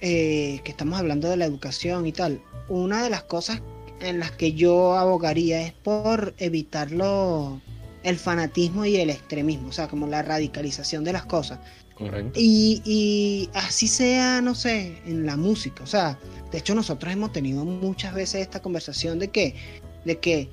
[0.00, 3.60] eh, que estamos hablando de la educación y tal, una de las cosas
[4.00, 7.60] en las que yo abogaría es por evitarlo
[8.02, 11.60] el fanatismo y el extremismo, o sea, como la radicalización de las cosas.
[12.02, 12.38] Correcto.
[12.40, 15.82] Y, y así sea, no sé, en la música.
[15.82, 16.18] O sea,
[16.50, 19.54] de hecho nosotros hemos tenido muchas veces esta conversación de que,
[20.04, 20.48] de que,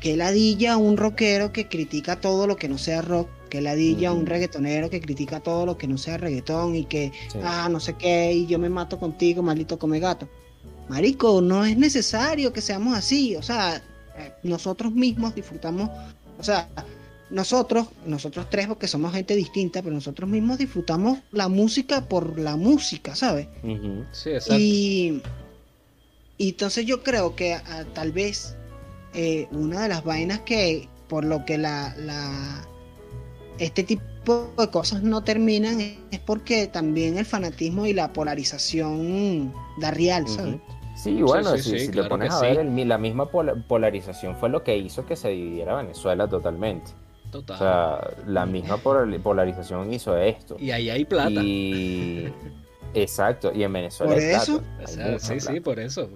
[0.00, 4.18] que ladilla un rockero que critica todo lo que no sea rock, que ladilla un
[4.22, 4.26] Ujú.
[4.28, 7.38] reggaetonero que critica todo lo que no sea reggaetón y que, Sí.
[7.44, 10.28] ah, no sé qué, y yo me mato contigo, maldito come gato.
[10.88, 13.36] Marico, no es necesario que seamos así.
[13.36, 13.76] O sea,
[14.16, 15.88] eh, nosotros mismos disfrutamos,
[16.38, 16.68] o sea,
[17.32, 22.56] nosotros, nosotros tres, porque somos gente distinta, pero nosotros mismos disfrutamos la música por la
[22.56, 23.48] música, ¿sabes?
[24.12, 24.76] Sí, exacto.
[24.76, 25.22] Y,
[26.38, 28.56] y entonces yo creo que ah, tal vez
[29.14, 32.68] eh, una de las vainas que, por lo que la, la
[33.58, 39.90] este tipo de cosas no terminan es, porque también el fanatismo y la polarización da
[39.90, 40.60] real, ¿sabes?
[40.94, 42.46] Sí, bueno, sí, si, sí, si te pones a sí.
[42.46, 46.92] ver, el la misma pola- polarización fue lo que hizo que se dividiera Venezuela totalmente.
[47.32, 47.56] Total.
[47.56, 50.56] O sea, la misma polar- polarización hizo esto.
[50.60, 51.30] y ahí hay plata.
[51.42, 52.32] Y
[52.94, 55.80] exacto, y en Venezuela Por hay eso, plata, O hay sea, mucha sí, sí, por
[55.80, 56.10] eso.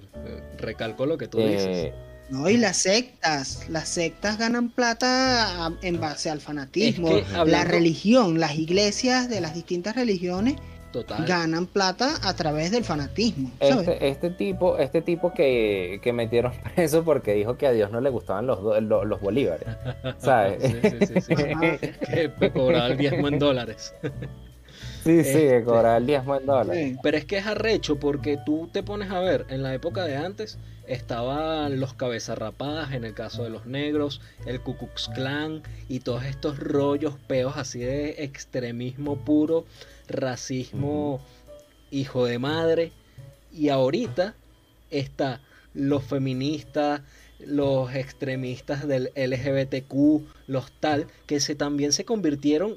[0.59, 1.95] Recalco lo que tú Eh, dices.
[2.29, 7.17] No, y las sectas, las sectas ganan plata a- en base al fanatismo.
[7.17, 10.57] Es que La religión, las iglesias de las distintas religiones
[10.93, 11.25] Total.
[11.27, 13.89] ganan plata a través del fanatismo, ¿sabes?
[13.89, 18.01] Este, este tipo, este tipo que, que metieron preso porque dijo que a Dios no
[18.01, 19.69] le gustaban los, do- los bolívares.
[20.19, 20.63] ¿Sabes?
[21.07, 21.35] Sí, sí, sí,
[22.41, 23.95] que cobraba el diezmo en dólares.
[25.05, 26.89] Sí, sí, Este- que cobraba el diezmo en dólares.
[26.93, 26.97] Sí.
[27.03, 30.17] Pero es que es arrecho porque tú te pones a ver, en la época de
[30.17, 35.63] antes estaban los cabezas rapadas, en el caso de los negros, el Ku Klux Klan
[35.89, 39.65] y todos estos rollos peos así de extremismo puro,
[40.09, 41.21] racismo
[41.91, 42.93] hijo de madre.
[43.53, 44.35] Y ahorita
[44.91, 45.41] está
[45.75, 47.01] los feministas,
[47.41, 52.75] los extremistas del LGBTQ, los tal, que se también se convirtieron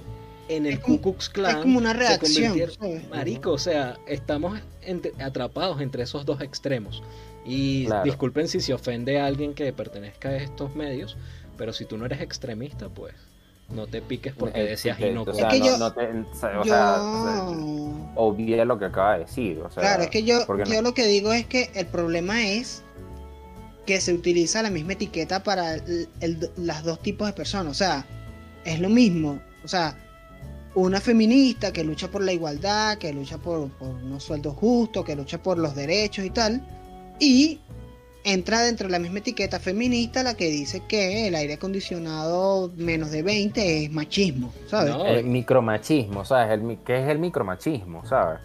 [0.47, 1.57] en el Ku Klux Klan.
[1.57, 3.09] Es como una se reacción, convirtieron- ¿sabes?
[3.09, 7.03] Marico, o sea, estamos entre- atrapados entre esos dos extremos.
[7.49, 8.03] Y Claro.
[8.03, 11.17] disculpen si se ofende a alguien que pertenezca a estos medios,
[11.57, 13.15] pero si tú no eres extremista, pues
[13.69, 15.33] no te piques porque Eh, decías inocuo.
[15.33, 16.73] o sea, Es que no- yo- no te- o sea, o Yo...
[16.73, 19.59] sea, obvia lo que acaba de decir.
[19.59, 22.47] O sea, Claro, es que yo, no- yo lo que digo es que el problema
[22.47, 22.83] es
[23.85, 27.71] que se utiliza la misma etiqueta para el- el- las dos tipos de personas.
[27.71, 28.05] O sea,
[28.65, 29.39] es lo mismo.
[29.63, 29.97] O sea,
[30.75, 35.15] una feminista que lucha por la igualdad, que lucha por, por unos sueldos justos, que
[35.15, 36.61] lucha por los derechos y tal.
[37.19, 37.59] Y
[38.23, 43.11] entra dentro de la misma etiqueta feminista la que dice que el aire acondicionado menos
[43.11, 44.91] de 20 es machismo, ¿sabes?
[44.91, 46.59] No, el micromachismo, ¿sabes?
[46.59, 48.39] El, ¿Qué es el micromachismo, ¿sabes?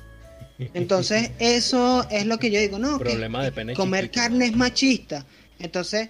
[0.72, 2.98] Entonces, eso es lo que yo digo, ¿no?
[2.98, 4.20] Que- Problema de pene comer chiquito.
[4.20, 5.26] carne es machista.
[5.58, 6.08] Entonces,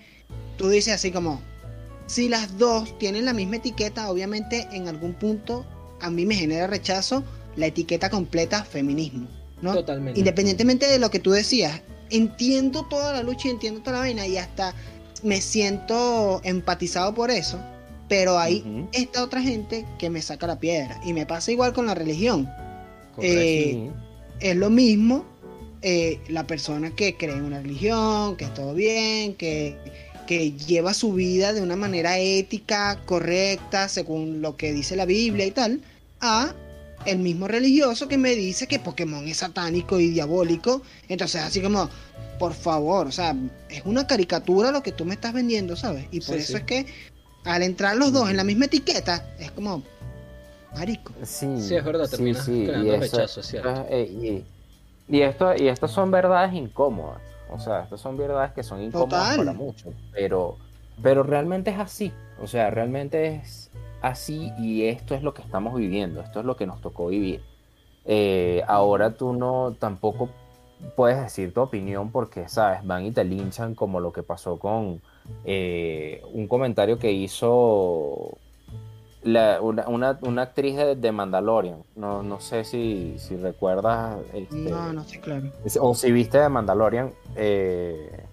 [0.59, 1.40] tú dices así como,
[2.07, 5.64] si las dos tienen la misma etiqueta, obviamente en algún punto
[6.00, 7.24] a mí me genera rechazo
[7.57, 9.29] la etiqueta completa feminismo,
[9.62, 9.72] ¿no?
[9.72, 10.18] Totalmente.
[10.20, 11.81] Independientemente de lo que tú decías,
[12.16, 14.74] entiendo toda la lucha y entiendo toda la vaina y hasta
[15.22, 17.59] me siento empatizado por eso,
[18.09, 18.88] pero hay Ujú.
[18.92, 22.48] esta otra gente que me saca la piedra y me pasa igual con la religión
[23.20, 23.90] eh,
[24.40, 25.24] es lo mismo
[25.83, 29.77] eh, la persona que cree en una religión, que es todo bien, que,
[30.27, 35.46] que lleva su vida de una manera ética, correcta, según lo que dice la Biblia
[35.46, 35.83] y tal,
[36.20, 36.55] a
[37.07, 40.83] el mismo religioso que me dice que Pokémon es satánico y diabólico.
[41.09, 41.88] Entonces, así como,
[42.38, 43.35] por favor, o sea,
[43.69, 46.07] es una caricatura lo que tú me estás vendiendo, ¿sabes?
[46.11, 46.55] Y por Sí, eso sí.
[46.57, 46.87] es que
[47.45, 49.83] al entrar los dos en la misma etiqueta, es como,
[50.75, 51.12] marico.
[51.23, 53.87] Sí, Sí, es verdad, terminas creando y rechazo, es cierto.
[53.90, 54.45] eh,
[55.09, 57.21] y, y esto, y estas son verdades incómodas.
[57.51, 59.37] O sea, estas son verdades que son incómodas Total.
[59.37, 59.95] para muchos.
[60.12, 60.57] Pero,
[61.03, 62.11] pero realmente es así.
[62.40, 63.71] O sea, realmente es
[64.05, 66.21] así y esto es lo que estamos viviendo.
[66.21, 67.43] Esto es lo que nos tocó vivir.
[68.05, 70.29] Eh, ahora tú no tampoco
[70.97, 72.85] puedes decir tu opinión porque, ¿sabes?
[72.87, 75.01] Van y te linchan como lo que pasó con
[75.45, 78.37] eh, un comentario que hizo
[79.23, 81.79] la- una, una- una actriz de, de Mandalorian.
[81.97, 84.19] No, no sé si, si recuerdas.
[84.35, 85.51] este, No, no estoy claro.
[85.81, 88.24] o si viste de Mandalorian, eh,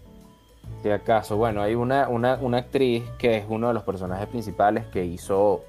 [0.81, 4.85] si acaso, bueno, hay una, una, una actriz que es uno de los personajes principales
[4.87, 5.63] que hizo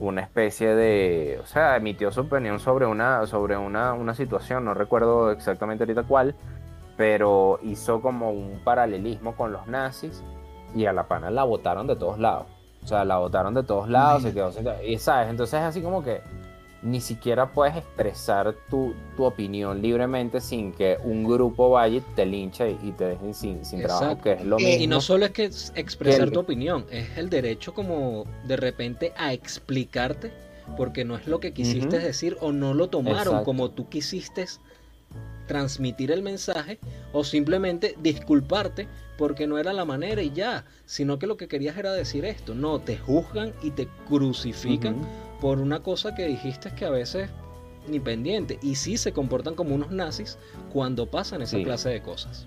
[0.00, 4.74] una especie de, o sea, emitió su opinión sobre una, sobre una, una situación, no
[4.74, 6.34] recuerdo exactamente ahorita cuál,
[6.96, 10.22] pero hizo como un paralelismo con los nazis
[10.74, 12.46] y a la pana la votaron de todos lados.
[12.82, 15.80] O sea, la votaron de todos lados, se quedó sin- Y sabes, entonces es así
[15.80, 16.20] como que
[16.84, 22.26] ni siquiera puedes expresar tu, tu opinión libremente sin que un grupo vaya y te
[22.26, 24.84] linche y te dejen sin, sin trabajo, que es lo Eh, mismo.
[24.84, 28.56] Y no solo es que es expresar Que- tu opinión, es el derecho como de
[28.56, 30.30] repente a explicarte
[30.76, 33.44] porque no es lo que quisiste decir o no lo tomaron Exacto.
[33.44, 34.46] como tú quisiste
[35.46, 36.78] transmitir el mensaje
[37.12, 41.76] o simplemente disculparte porque no era la manera y ya, sino que lo que querías
[41.76, 42.54] era decir esto.
[42.54, 44.96] No, te juzgan y te crucifican.
[45.40, 47.30] Por una cosa que dijiste que a veces
[47.88, 50.38] ni pendiente y sí se comportan como unos nazis
[50.72, 51.64] cuando pasan esa Sí.
[51.64, 52.46] clase de cosas.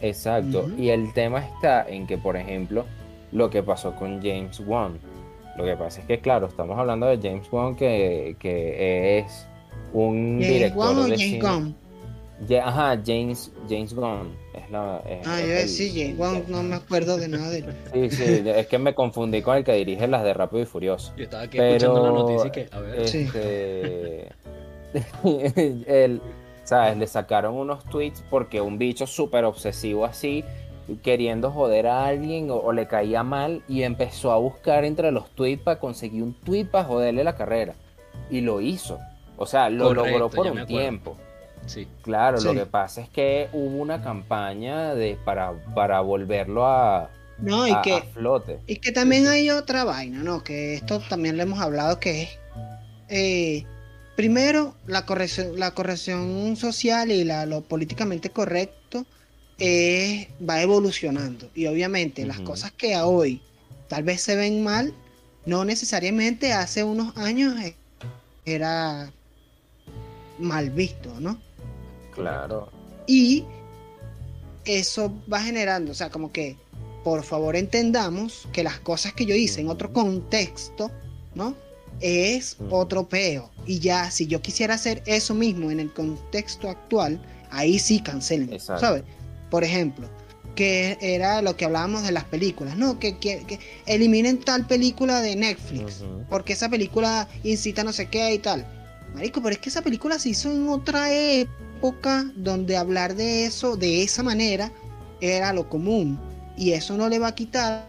[0.00, 0.68] Exacto.
[0.78, 2.86] Y el tema está en que, por ejemplo,
[3.32, 4.98] lo que pasó con James Wan.
[5.56, 9.46] Lo que pasa es que, claro, estamos hablando de James Wan que, que es
[9.92, 11.76] un James director Wan o de James cine- Gunn.
[12.48, 14.34] Ya- ajá, James, James Gunn.
[14.54, 17.50] Es la, es- Ah, es yo el- sí, James Wan, no me acuerdo de nada
[17.50, 17.74] de él.
[17.92, 21.12] Sí, sí, es que me confundí con el que dirige las de Rápido y Furioso.
[21.16, 23.18] Yo estaba aquí Pero, escuchando la noticia y que, a ver, Sí.
[23.32, 24.28] Este,
[26.04, 26.20] el,
[26.64, 26.96] ¿sabes?
[26.96, 30.44] Le sacaron unos tweets porque un bicho súper obsesivo así,
[31.02, 35.30] queriendo joder a alguien o, o le caía mal y empezó a buscar entre los
[35.30, 37.74] tweets para conseguir un tweet para joderle la carrera.
[38.30, 38.98] Y lo hizo.
[39.36, 40.66] O sea, lo Correcto, logró por un acuerdo.
[40.66, 41.16] tiempo.
[41.66, 41.86] Sí.
[42.02, 47.66] Claro, lo que pasa es que hubo una campaña de, para, para volverlo a, No,
[47.66, 48.58] y a- flote.
[48.66, 50.42] y que también hay otra vaina, ¿no?
[50.42, 52.28] Que esto también lo hemos hablado, que es,
[53.08, 53.64] eh,
[54.16, 59.04] primero, la corrección, la corrección social y la, lo políticamente correcto
[59.58, 61.50] eh, va evolucionando.
[61.54, 63.40] Y obviamente las cosas que a hoy
[63.88, 64.94] tal vez se ven mal,
[65.46, 67.74] no necesariamente hace unos años eh,
[68.44, 69.10] era
[70.38, 71.38] mal visto, ¿no?
[72.20, 72.68] Claro.
[73.06, 73.44] Y
[74.64, 76.56] eso va generando, o sea, como que
[77.02, 80.90] por favor entendamos que las cosas que yo hice en otro contexto,
[81.34, 81.54] ¿no?
[82.00, 83.50] Es otro peo.
[83.66, 88.52] Y ya, si yo quisiera hacer eso mismo en el contexto actual, ahí sí cancelen,
[88.52, 88.80] Exacto.
[88.80, 89.04] ¿sabes?
[89.50, 90.08] Por ejemplo,
[90.54, 92.98] que era lo que hablábamos de las películas, ¿no?
[92.98, 98.34] Que, que, que eliminen tal película de Netflix, porque esa película incita no sé qué
[98.34, 98.66] y tal.
[99.14, 101.69] Marico, pero es que esa película se hizo en otra época
[102.36, 104.70] donde hablar de eso de esa manera
[105.20, 106.18] era lo común.
[106.56, 107.88] Y eso no le va a quitar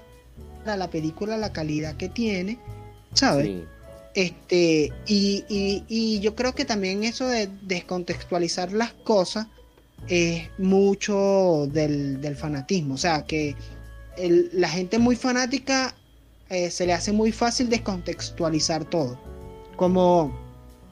[0.66, 2.60] a la película la calidad que tiene,
[3.14, 3.48] ¿sabes?
[3.48, 3.64] Sí.
[4.14, 9.48] Este, y, y- y yo creo que también eso de descontextualizar las cosas
[10.08, 12.96] es mucho del, del fanatismo.
[12.96, 13.56] O sea, que
[14.18, 15.96] el- la gente muy fanática
[16.50, 19.18] eh, se le hace muy fácil descontextualizar todo.
[19.78, 20.38] Como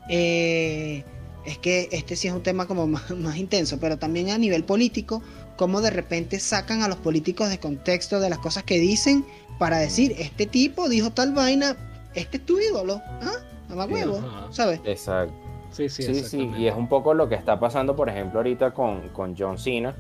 [0.10, 1.04] eh,
[1.46, 4.64] es que este sí es un tema como más, más intenso, pero también a nivel
[4.64, 5.22] político,
[5.58, 9.26] como de repente sacan a los políticos de contexto de las cosas que dicen
[9.58, 11.76] para decir, este tipo dijo tal vaina,
[12.16, 13.32] este es tu ídolo, ¿ah?
[13.68, 14.22] Mamá huevo.
[14.52, 14.80] ¿sabes?
[14.86, 15.34] Exacto.
[15.72, 18.74] Sí, sí, Sí, sí, y es un poco lo que está pasando, por ejemplo, ahorita
[18.74, 19.96] con, con John Cena,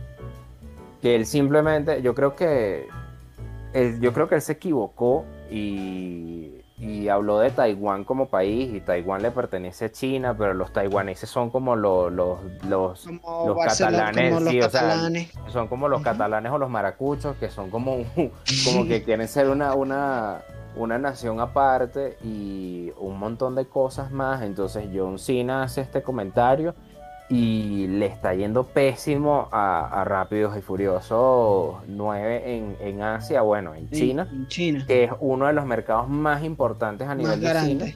[1.01, 2.87] que él simplemente, yo creo que,
[3.73, 8.79] él- yo creo que él se equivocó y, y habló de Taiwán como país, y
[8.79, 13.65] Taiwán le pertenece a China, pero los taiwaneses son como los, los, los, Como los
[13.65, 15.31] catalanes, como los sí, o sea, catalanes.
[15.47, 17.97] son como los catalanes o los maracuchos, que son como,
[18.65, 20.41] como que quieren ser una, una,
[20.75, 24.41] una nación aparte y un montón de cosas más.
[24.41, 26.75] Entonces John Cena hace este comentario
[27.29, 33.75] y le está yendo pésimo a, a Rápidos y Furiosos 9 en, en Asia, bueno,
[33.75, 34.83] en China, En China.
[34.87, 37.95] que es uno de los mercados más importantes a nivel Más de cine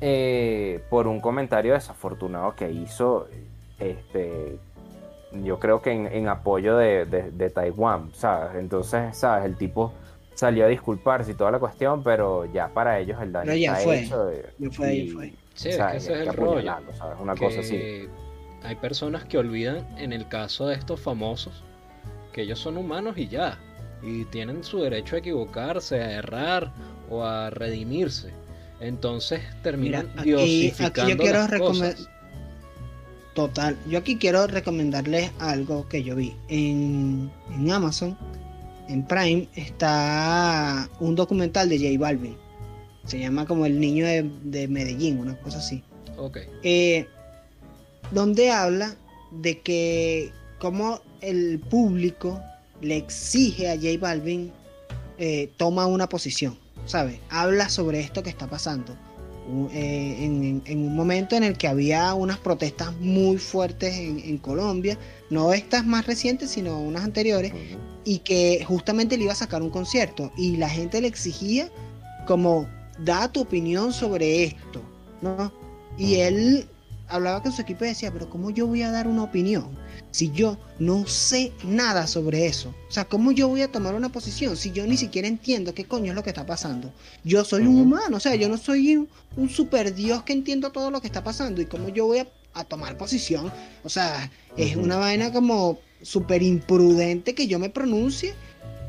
[0.00, 3.26] eh, por un comentario desafortunado que hizo,
[3.78, 4.58] este,
[5.42, 8.56] yo creo que en, en apoyo de, de- de Taiwán, ¿sabes?
[8.56, 9.44] Entonces, ¿sabes?
[9.44, 9.92] El tipo
[10.34, 13.72] salió a disculparse y toda la cuestión, pero ya para ellos el daño Pero ya
[13.72, 14.00] está fue.
[14.04, 14.30] hecho.
[14.30, 15.32] eh, Ya fue, y, ya fue.
[15.58, 15.92] Sí, es ¿sabes?
[15.92, 16.74] que ese hay es que el rollo.
[16.96, 17.18] ¿sabes?
[17.20, 17.70] Una cosa así.
[17.72, 18.08] que
[18.62, 21.62] hay personas que olvidan en el caso de estos famosos
[22.32, 23.58] que ellos son humanos y ya
[24.02, 26.72] y tienen su derecho a equivocarse, a errar
[27.10, 28.30] o a redimirse.
[28.80, 32.08] Entonces terminan Mira, aquí- aquí yo diosificando quiero las recomendar- cosas.
[33.34, 33.76] Total.
[33.88, 36.34] Yo aquí quiero recomendarles algo que yo vi.
[36.48, 38.16] En, en Amazon,
[38.88, 42.36] en Prime, está un documental de J Balvin.
[43.08, 45.82] Se llama como El Niño de, de Medellín, una cosa así.
[46.16, 46.38] Ok.
[46.62, 47.06] Eh,
[48.12, 48.94] donde habla
[49.32, 50.30] de que
[50.60, 52.40] como el público
[52.80, 54.52] le exige a J Balvin
[55.18, 57.18] eh, toma una posición, ¿sabes?
[57.30, 58.94] Habla sobre esto que está pasando.
[59.72, 64.36] Eh, en, en un momento en el que había unas protestas muy fuertes en, en
[64.36, 64.98] Colombia,
[65.30, 67.52] no estas más recientes, sino unas anteriores,
[68.04, 71.70] y que justamente le iba a sacar un concierto y la gente le exigía
[72.26, 72.68] como
[73.04, 74.82] da tu opinión sobre esto,
[75.20, 75.52] ¿no?
[75.96, 76.68] Y él
[77.08, 79.66] hablaba con su equipo y decía, pero ¿cómo yo voy a dar una opinión
[80.10, 82.74] si yo no sé nada sobre eso?
[82.88, 85.84] O sea, ¿cómo yo voy a tomar una posición si yo ni siquiera entiendo qué
[85.84, 86.92] coño es lo que está pasando?
[87.24, 90.70] Yo soy un humano, o sea, yo no soy un, un super dios que entiendo
[90.70, 93.50] todo lo que está pasando y cómo yo voy a, a tomar posición.
[93.84, 98.34] O sea, es una vaina como súper imprudente que yo me pronuncie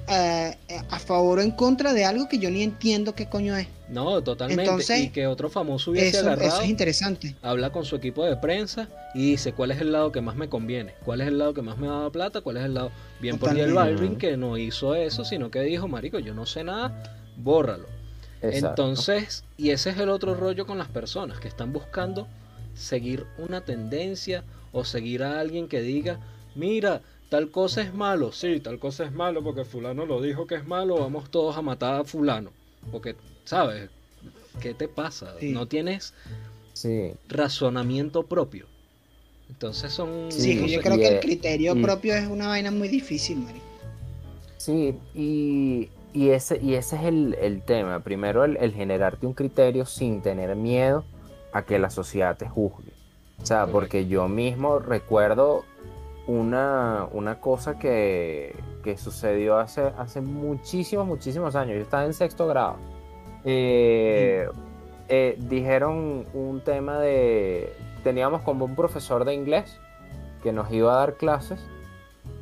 [0.08, 0.56] eh,
[0.90, 3.68] a favor o en contra de algo que yo ni entiendo qué coño es.
[3.90, 4.64] No, totalmente.
[4.64, 7.36] Entonces, y que otro famoso hubiese Eso, agarrado, eso es interesante.
[7.42, 10.48] habla con su equipo de prensa y dice cuál es el lado que más me
[10.48, 12.92] conviene, cuál es el lado que más me da plata, cuál es el lado.
[13.20, 13.74] Bien por Totalmente.
[13.74, 17.88] Balvin que no hizo eso, sino que dijo, marico, yo no sé nada, bórralo.
[18.42, 18.68] Exacto.
[18.68, 22.28] Entonces, y ese es el otro rollo con las personas que están buscando
[22.74, 26.20] seguir una tendencia o seguir a alguien que diga,
[26.56, 30.56] mira, tal cosa es malo, sí, tal cosa es malo porque fulano lo dijo que
[30.56, 32.52] es malo, vamos todos a matar a fulano.
[32.92, 33.16] Porque,
[33.54, 33.90] ¿sabes?
[34.62, 35.34] ¿Qué te pasa?
[35.40, 35.52] Sí.
[35.52, 36.14] No tienes
[36.74, 37.14] Sí.
[37.28, 38.68] razonamiento propio.
[39.50, 40.32] Entonces son...
[40.32, 43.40] Sí, no yo sé, creo que el criterio y- propio es una vaina muy difícil,
[43.40, 43.60] Mari.
[44.58, 48.02] Sí, y, y ese, y ese es el, el tema.
[48.02, 51.04] Primero, el, el generarte un criterio sin tener miedo
[51.52, 52.92] a que la sociedad te juzgue.
[53.42, 53.72] O sea, Correcto.
[53.74, 55.66] porque yo mismo recuerdo
[56.28, 61.78] una, una cosa que, que sucedió hace, hace muchísimos, muchísimos años.
[61.78, 62.76] Yo estaba en sexto grado.
[63.46, 64.48] Eh,
[65.08, 67.74] eh, dijeron un tema de...
[68.04, 69.80] Teníamos como un profesor de inglés
[70.44, 71.60] que nos iba a dar clases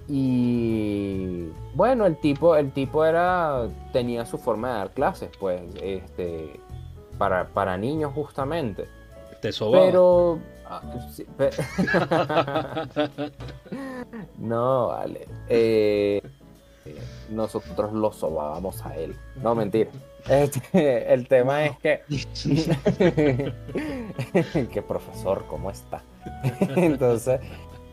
[0.08, 6.60] y bueno, el tipo, el tipo era, tenía su forma de dar clases, pues, este,
[7.18, 8.86] para, para niños justamente.
[9.42, 9.86] Te sobaba.
[9.86, 10.82] Pero, ah,
[11.12, 11.50] sí, pe-
[14.38, 15.28] no, vale.
[15.50, 16.22] Eh,
[16.86, 19.16] eh, nosotros lo sobábamos a él.
[19.42, 19.92] No, mentira.
[20.30, 22.02] Este, el tema es que,
[24.74, 26.02] que profesor, ¿cómo está?
[26.76, 27.40] Entonces,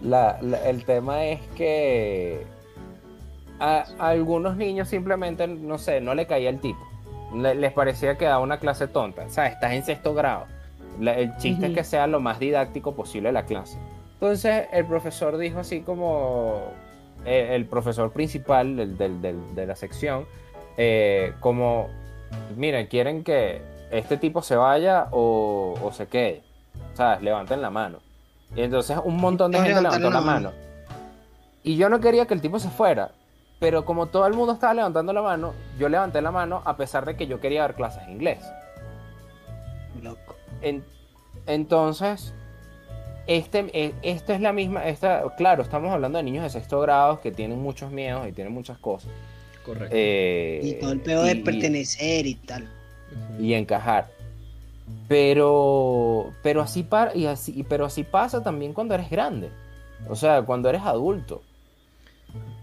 [0.03, 2.43] la- la- el tema es que
[3.61, 6.81] a, a algunos niños simplemente, no sé, no le caía el tipo.
[7.35, 9.25] Le- les parecía que daba una clase tonta.
[9.25, 10.47] O sea, estás en sexto grado.
[11.01, 13.79] La- el chiste es que sea lo más didáctico posible la clase.
[14.15, 16.63] Entonces, el profesor dijo así como,
[17.25, 20.27] eh, el profesor principal del- del- del- de la sección,
[20.77, 21.89] eh, como,
[22.57, 26.43] miren, ¿quieren que este tipo se vaya o, o se quede?
[26.93, 27.99] O sea, levanten la mano.
[28.57, 30.51] Y entonces un montón de gente levantó la mano.
[30.51, 30.53] mano.
[31.63, 33.11] Y yo no quería que el tipo se fuera.
[33.61, 37.05] Pero como todo el mundo estaba levantando la mano, yo levanté la mano a pesar
[37.07, 38.45] de que yo quería dar clases de inglés.
[40.03, 40.35] Loco.
[40.61, 40.85] En-
[41.47, 42.35] entonces,
[43.27, 47.21] este, eh, esta es la misma, esta, claro, estamos hablando de niños de sexto grado
[47.21, 49.11] que tienen muchos miedos y tienen muchas cosas.
[49.65, 49.95] Correcto.
[49.97, 52.69] Eh, Y todo el peor de pertenecer y tal.
[53.41, 54.11] Y encajar.
[55.09, 59.49] Pero, pero así pa- y así, pero así pasa también cuando eres grande.
[60.09, 61.43] O sea, cuando eres adulto.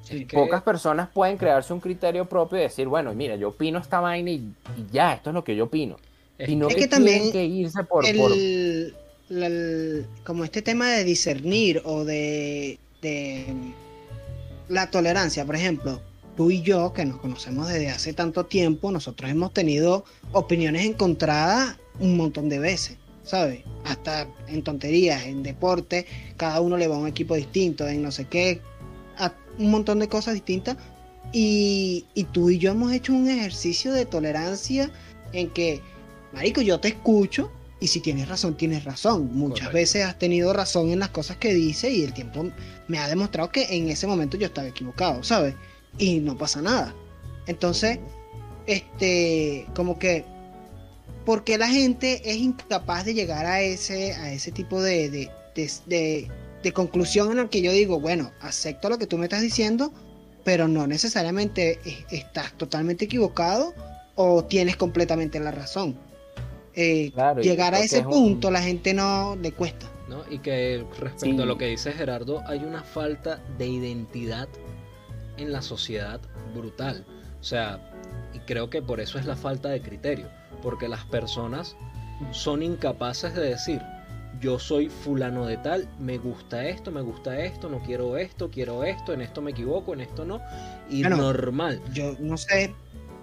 [0.08, 4.00] Que- Pocas personas pueden crearse un criterio propio y decir, bueno, mira, yo opino esta
[4.02, 4.54] vaina y, y
[4.92, 5.98] ya, esto es lo que yo opino.
[6.38, 8.94] es Y no Es que, que también tienen que irse por, por- el,
[9.30, 13.46] la- el- como este tema de discernir o de, de
[14.68, 16.02] la tolerancia, por ejemplo,
[16.42, 21.78] tú y yo que nos conocemos desde hace tanto tiempo, nosotros hemos tenido opiniones encontradas
[22.00, 23.62] un montón de veces, ¿sabes?
[23.86, 28.12] Hasta en tonterías, en deporte, cada uno le va a un equipo distinto, en no
[28.12, 28.60] sé qué,
[29.20, 30.78] a un montón de cosas distintas.
[31.32, 34.90] Y, y tú y yo hemos hecho un ejercicio de tolerancia
[35.34, 35.80] en que,
[36.34, 39.30] Marico, yo te escucho y si tienes razón, tienes razón.
[39.32, 39.74] Muchas Correcto.
[39.76, 42.48] veces has tenido razón en las cosas que dices y el tiempo
[42.88, 45.54] me ha demostrado que en ese momento yo estaba equivocado, ¿sabes?
[45.98, 46.94] Y no pasa nada.
[47.48, 48.00] Entonces,
[48.66, 50.24] este, como que,
[51.26, 55.30] ¿por qué la gente es incapaz de llegar a ese, a ese tipo de, de,
[55.56, 56.28] de, de-
[56.64, 59.92] de conclusión en la que yo digo, bueno, acepto lo que tú me estás diciendo,
[60.44, 63.74] pero no necesariamente es- estás totalmente equivocado
[64.16, 65.98] o tienes completamente la razón?
[66.76, 69.88] Eh, Claro, llegar a ese es un- punto la gente no le cuesta.
[70.08, 70.24] ¿no?
[70.30, 71.42] Y que respecto Sí.
[71.42, 74.48] a lo que dice Gerardo, hay una falta de identidad
[75.42, 76.20] en la sociedad
[76.56, 77.06] brutal.
[77.40, 77.80] O sea,
[78.34, 80.28] y creo que por eso es la falta de criterio,
[80.62, 81.76] porque las personas
[82.32, 83.82] son incapaces de decir,
[84.40, 88.84] yo soy fulano de tal, me gusta esto, me gusta esto, no quiero esto, quiero
[88.84, 90.40] esto, en esto me equivoco, en esto no,
[90.90, 91.82] y Bueno, normal.
[91.94, 92.74] Yo no sé,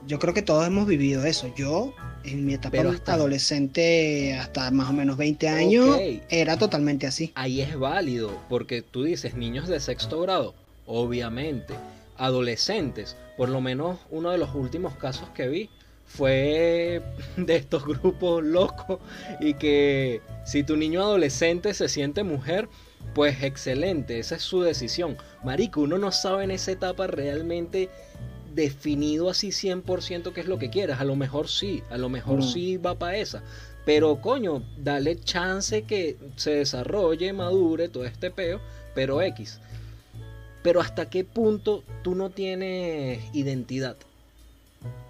[0.06, 1.52] yo creo que todos hemos vivido eso.
[1.56, 1.92] Yo,
[2.24, 5.98] en mi etapa Pero hasta- adolescente, hasta más o menos 20 años,
[6.28, 7.32] era totalmente así.
[7.34, 10.54] ahí es válido, porque tú dices niños de sexto grado,
[10.86, 11.74] obviamente,
[12.18, 15.70] adolescentes, por lo menos uno de los últimos casos que vi
[16.06, 17.02] fue
[17.36, 18.98] de estos grupos locos
[19.40, 22.68] y que si tu niño adolescente se siente mujer,
[23.14, 25.16] pues excelente, esa es su decisión.
[25.44, 27.88] Marico, uno no sabe en esa etapa realmente
[28.54, 32.36] definido así 100% qué es lo que quieras, a lo mejor sí, a lo mejor
[32.36, 32.42] No.
[32.42, 33.42] sí va para esa.
[33.84, 38.60] Pero coño, dale chance que se desarrolle, madure todo este peo,
[38.94, 39.60] pero X.
[40.68, 43.96] Pero hasta qué punto tú no tienes identidad.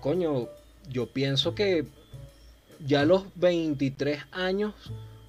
[0.01, 0.47] Coño,
[0.89, 1.85] yo pienso que
[2.87, 4.73] ya a los 23 años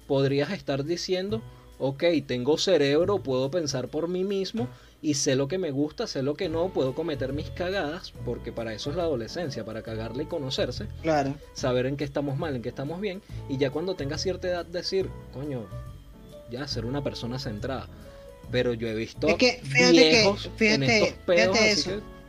[0.06, 1.42] podrías estar diciendo,
[1.80, 4.68] ok, tengo cerebro, puedo pensar por mí mismo
[5.02, 8.52] y sé lo que me gusta, sé lo que no, puedo cometer mis cagadas, porque
[8.52, 11.34] para eso es la adolescencia, para cagarle y conocerse Claro.
[11.54, 14.64] saber en qué estamos mal, en qué estamos bien, y ya cuando tengas cierta edad
[14.64, 15.66] decir, coño,
[16.52, 17.88] ya ser una persona centrada.
[18.50, 21.90] Pero yo he visto Es que, fíjate viejos que- en fíjate- estos pedos, fíjate eso.
[21.90, 22.20] que-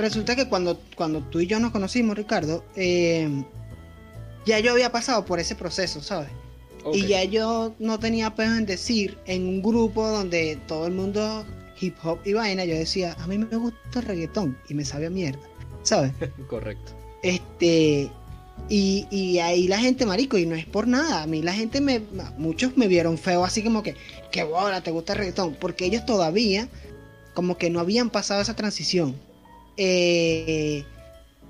[0.00, 3.28] Resulta que cuando, cuando tú y yo nos conocimos, Ricardo, eh,
[4.44, 6.30] ya yo había pasado por ese proceso, ¿sabes?
[6.92, 11.46] Y ya yo no tenía peor en decir en un grupo donde todo el mundo
[11.80, 15.06] hip hop y vaina, yo decía, a mí me gusta el reggaetón y me sabe
[15.06, 15.40] a mierda,
[15.82, 16.12] ¿sabes?
[16.48, 16.92] correcto.
[17.22, 18.10] Este,
[18.68, 21.80] y, y ahí la gente, marico, y no es por nada, a mí la gente
[21.80, 22.02] me,
[22.36, 23.94] muchos me vieron feo, así como que,
[24.34, 26.66] que bola, te gusta el reggaetón, porque ellos todavía,
[27.34, 29.14] como que no habían pasado esa transición.
[29.76, 30.82] Eh,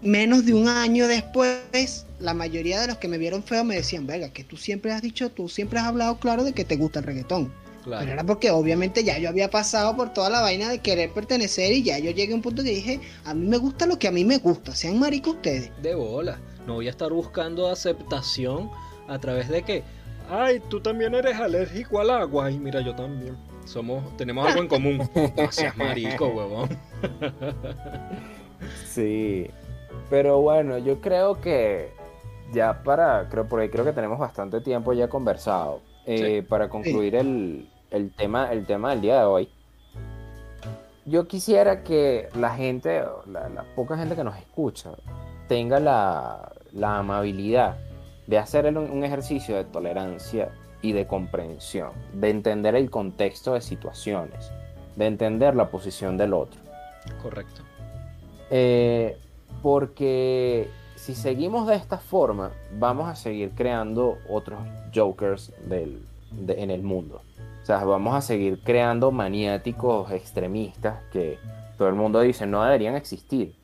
[0.03, 4.07] menos de un año después, la mayoría de los que me vieron feo me decían,
[4.07, 6.99] verga, que tú siempre has dicho, tú siempre has hablado claro de que te gusta
[6.99, 7.47] el reggaetón.
[7.47, 8.13] Pero Claro.
[8.13, 11.83] era porque obviamente ya yo había pasado por toda la vaina de querer pertenecer y
[11.83, 14.11] ya yo llegué a un punto que dije, a mí me gusta lo que a
[14.13, 15.71] mí me gusta, sean maricos ustedes.
[15.83, 16.39] De bola.
[16.67, 18.71] No voy a estar buscando aceptación
[19.09, 19.83] a través de que,
[20.31, 22.51] ay, tú también eres alérgico al agua.
[22.51, 23.37] Y mira, yo también.
[23.65, 25.11] Somos, tenemos algo en común.
[25.37, 26.69] No seas marico, huevón.
[28.87, 29.51] Sí,
[30.09, 31.91] pero bueno, yo creo que
[32.53, 35.81] ya para, creo, porque creo que tenemos bastante tiempo ya conversado.
[36.07, 39.49] Eh, Para concluir el, el tema, el tema del día de hoy,
[41.05, 44.93] yo quisiera que la gente, la, la poca gente que nos escucha,
[45.49, 47.77] tenga la, la amabilidad
[48.27, 50.51] de hacer un ejercicio de tolerancia
[50.83, 54.51] y de comprensión, de entender el contexto de situaciones,
[54.97, 56.61] de entender la posición del otro.
[57.23, 57.63] Correcto.
[58.51, 59.19] Eh,
[59.63, 64.61] porque si seguimos de esta forma, vamos a seguir creando otros
[64.95, 67.23] jokers del, de- en el mundo.
[67.63, 71.39] O sea, vamos a seguir creando maniáticos extremistas que
[71.79, 73.55] todo el mundo dice no deberían existir,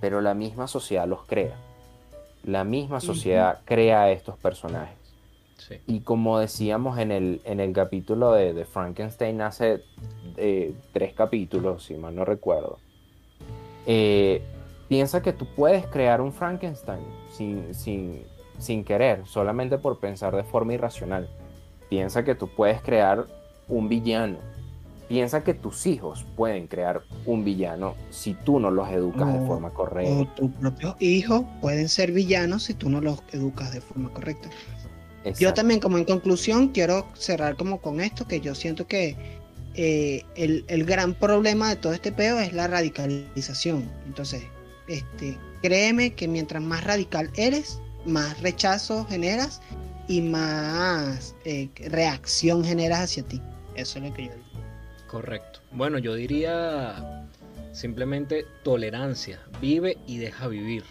[0.00, 1.56] pero la misma sociedad los crea.
[2.44, 4.96] La misma sociedad crea a estos personajes.
[5.58, 5.76] Sí.
[5.86, 9.82] Y como decíamos en el, en el capítulo de, de Frankenstein hace
[10.36, 12.78] eh, tres capítulos, si mal no recuerdo,
[13.86, 14.42] eh,
[14.88, 18.24] piensa que tú puedes crear un Frankenstein sin, sin,
[18.58, 21.28] sin querer, solamente por pensar de forma irracional.
[21.88, 23.26] Piensa que tú puedes crear
[23.68, 24.38] un villano.
[25.10, 29.46] Piensa que tus hijos pueden crear un villano si tú no los educas de O-
[29.48, 30.34] forma O correcta.
[30.36, 34.48] tus propios hijos pueden ser villanos si tú no los educas de forma correcta.
[35.36, 39.16] Yo también, como en conclusión, quiero cerrar como con esto, que yo siento que
[39.74, 43.90] eh, el, el gran problema de todo este peo es la radicalización.
[44.06, 44.44] Entonces,
[44.86, 49.60] este, créeme que mientras más radical eres, más rechazo generas
[50.06, 53.42] y más eh, reacción generas hacia ti.
[53.74, 54.49] Eso es lo que yo digo.
[55.10, 55.58] Correcto.
[55.72, 57.28] Bueno, yo diría
[57.72, 59.40] simplemente tolerancia.
[59.60, 60.84] Vive y deja vivir.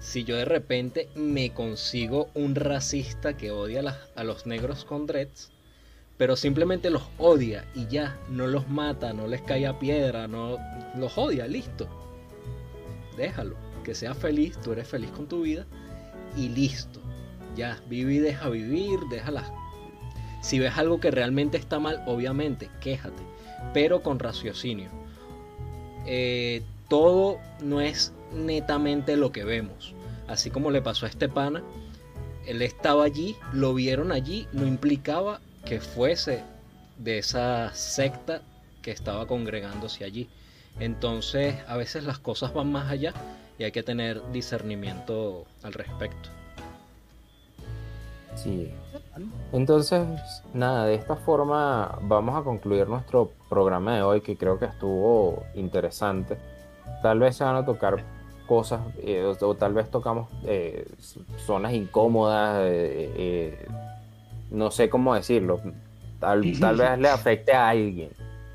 [0.00, 5.06] Si yo de repente me consigo un racista que odia a, las- los negros con
[5.06, 5.52] dreads,
[6.16, 10.56] pero simplemente los odia y ya, no los mata, no les cae a piedra, no
[10.96, 11.86] los odia, listo.
[13.18, 15.66] Déjalo, que sea feliz, tú eres feliz con tu vida
[16.34, 17.02] y listo.
[17.54, 19.52] Ya, vive y deja vivir, déjalas
[20.48, 23.22] si ves algo que realmente está mal, obviamente, quéjate,
[23.74, 24.88] pero con raciocinio.
[26.06, 29.94] Eh, todo no es netamente lo que vemos.
[30.26, 31.62] Así como le pasó a este pana,
[32.46, 36.42] él estaba allí, lo vieron allí, no implicaba que fuese
[36.96, 38.40] de esa secta
[38.80, 40.30] que estaba congregándose allí.
[40.80, 43.12] Entonces, a veces las cosas van más allá
[43.58, 46.37] y hay que tener discernimiento al respecto.
[48.42, 48.72] Sí.
[49.52, 50.02] Entonces,
[50.54, 55.42] nada, de esta forma vamos a concluir nuestro programa de hoy que creo que estuvo
[55.54, 56.36] interesante.
[57.02, 58.02] Tal vez se van a tocar
[58.46, 60.86] cosas eh, o, o tal vez tocamos eh,
[61.44, 63.66] zonas incómodas, eh, eh,
[64.50, 65.60] no sé cómo decirlo.
[66.20, 68.10] Tal, tal vez le afecte a alguien.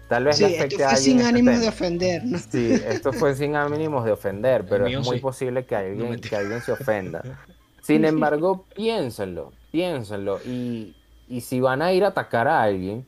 [0.10, 1.04] Tal vez Sí, le esto afecte a fue alguien.
[1.04, 2.38] sin este ánimo de ofender, ¿no?
[2.38, 5.22] Sí, esto fue sin ánimos de ofender, pero es muy sí.
[5.22, 7.22] posible que alguien, que alguien se ofenda.
[7.84, 10.40] Sin embargo, piénsenlo, piénsenlo.
[10.46, 10.96] Y,
[11.28, 13.06] y si van a ir a atacar a alguien,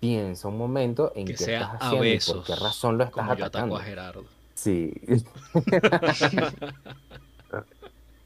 [0.00, 2.36] piensa un momento en Que qué sea estás haciendo y besos.
[2.38, 3.76] por qué razón lo estás Como yo ataco atacando.
[3.76, 4.24] a Gerardo.
[4.54, 4.92] Sí.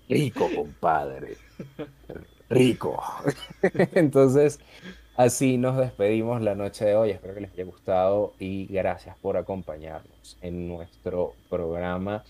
[0.08, 1.38] Rico, compadre.
[2.48, 3.02] Rico.
[3.94, 4.60] Entonces,
[5.16, 7.10] así nos despedimos la noche de hoy.
[7.10, 12.24] Espero que les haya gustado y gracias por acompañarnos en nuestro programa.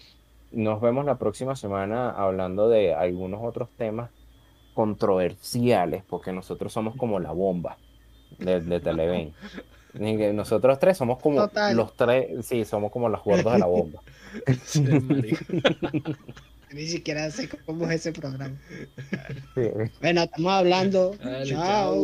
[0.54, 4.10] Nos vemos la próxima semana hablando de algunos otros temas
[4.74, 7.76] controversiales, porque nosotros somos como la bomba
[8.38, 9.32] de, de Televen.
[9.94, 11.76] Nosotros tres somos como Total.
[11.76, 14.02] los tres, sí, somos como los gordos de la bomba.
[14.64, 14.84] Sí.
[16.72, 18.56] Ni siquiera sé cómo es ese programa.
[19.54, 19.68] Sí.
[20.00, 21.14] Bueno, estamos hablando.
[21.22, 21.94] Dale, Chao.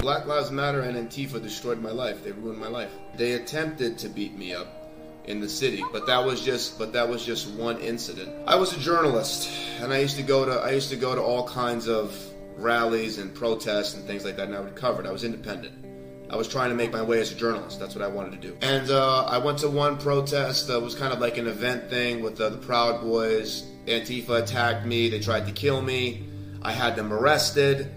[0.00, 2.22] Black Lives Matter and Antifa destroyed my life.
[2.22, 2.92] They ruined my life.
[3.16, 4.85] They attempted to beat me up
[5.26, 8.30] in the city, but that was just but that was just one incident.
[8.46, 9.50] I was a journalist
[9.80, 12.16] and I used to go to I used to go to all kinds of
[12.56, 15.06] rallies and protests and things like that and I would cover it.
[15.06, 15.84] I was independent.
[16.28, 17.78] I was trying to make my way as a journalist.
[17.78, 18.56] That's what I wanted to do.
[18.60, 20.68] And uh, I went to one protest.
[20.68, 23.64] It was kind of like an event thing with uh, the Proud Boys.
[23.86, 25.08] Antifa attacked me.
[25.08, 26.26] They tried to kill me.
[26.62, 27.92] I had them arrested.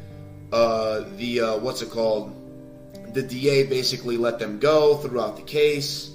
[0.51, 2.35] Uh, the uh, what's it called?
[3.13, 6.11] The DA basically let them go throughout the case.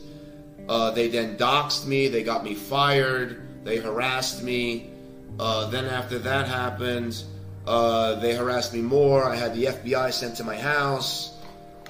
[0.69, 2.09] Uh, they then doxed me.
[2.09, 3.65] They got me fired.
[3.65, 4.91] They harassed me.
[5.39, 7.23] Uh, then after that happened,
[7.67, 9.25] uh, they harassed me more.
[9.25, 11.35] I had the FBI sent to my house.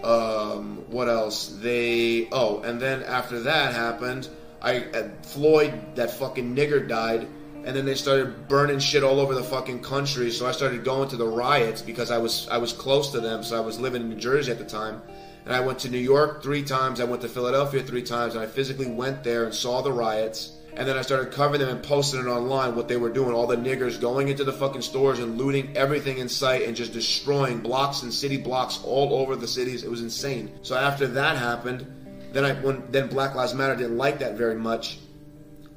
[0.03, 1.49] Um, what else?
[1.49, 4.29] They oh, and then after that happened,
[4.61, 7.27] I uh, Floyd, that fucking nigger died,
[7.65, 10.31] and then they started burning shit all over the fucking country.
[10.31, 13.43] So I started going to the riots because I was I was close to them.
[13.43, 15.01] So I was living in New Jersey at the time,
[15.45, 17.01] and I went to New York three times.
[17.01, 20.53] I went to Philadelphia three times, and I physically went there and saw the riots.
[20.77, 23.33] And then I started covering them and posting it online what they were doing.
[23.33, 26.93] All the niggers going into the fucking stores and looting everything in sight and just
[26.93, 29.85] destroying blocks and city blocks all over the cities.
[29.85, 30.51] It was insane.
[30.63, 31.87] So after that happened,
[32.33, 34.99] then I when then Black Lives Matter didn't like that very much.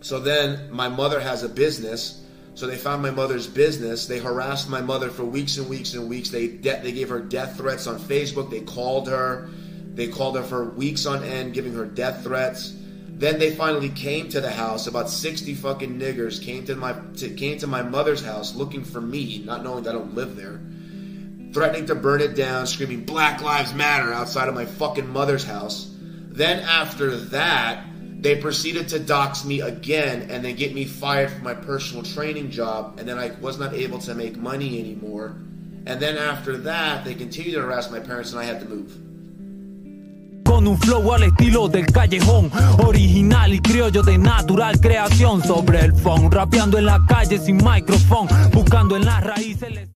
[0.01, 2.23] So then my mother has a business.
[2.57, 4.07] So they found my mother's business.
[4.07, 6.31] They harassed my mother for weeks and weeks and weeks.
[6.31, 8.49] They de- they gave her death threats on Facebook.
[8.49, 9.47] They called her.
[9.93, 12.73] They called her for weeks on end, giving her death threats.
[13.09, 14.87] Then they finally came to the house.
[14.87, 19.01] About sixty fucking niggers came to my to, came to my mother's house looking for
[19.01, 20.59] me, not knowing that I don't live there,
[21.53, 25.93] threatening to burn it down, screaming "Black Lives Matter" outside of my fucking mother's house.
[25.93, 27.85] Then after that,
[28.19, 32.49] they proceeded to dox me again and then get me fired from my personal training
[32.49, 35.35] job, and then I was not able to make money anymore.
[35.85, 38.91] And then after that, they continued to harass my parents, and I had to move.
[40.43, 42.49] Con un flow al estilo del callejón,
[42.85, 48.27] original y criollo de natural creación sobre el phone, rapeando en la calle sin micrófono,
[48.51, 49.96] buscando en las raíces.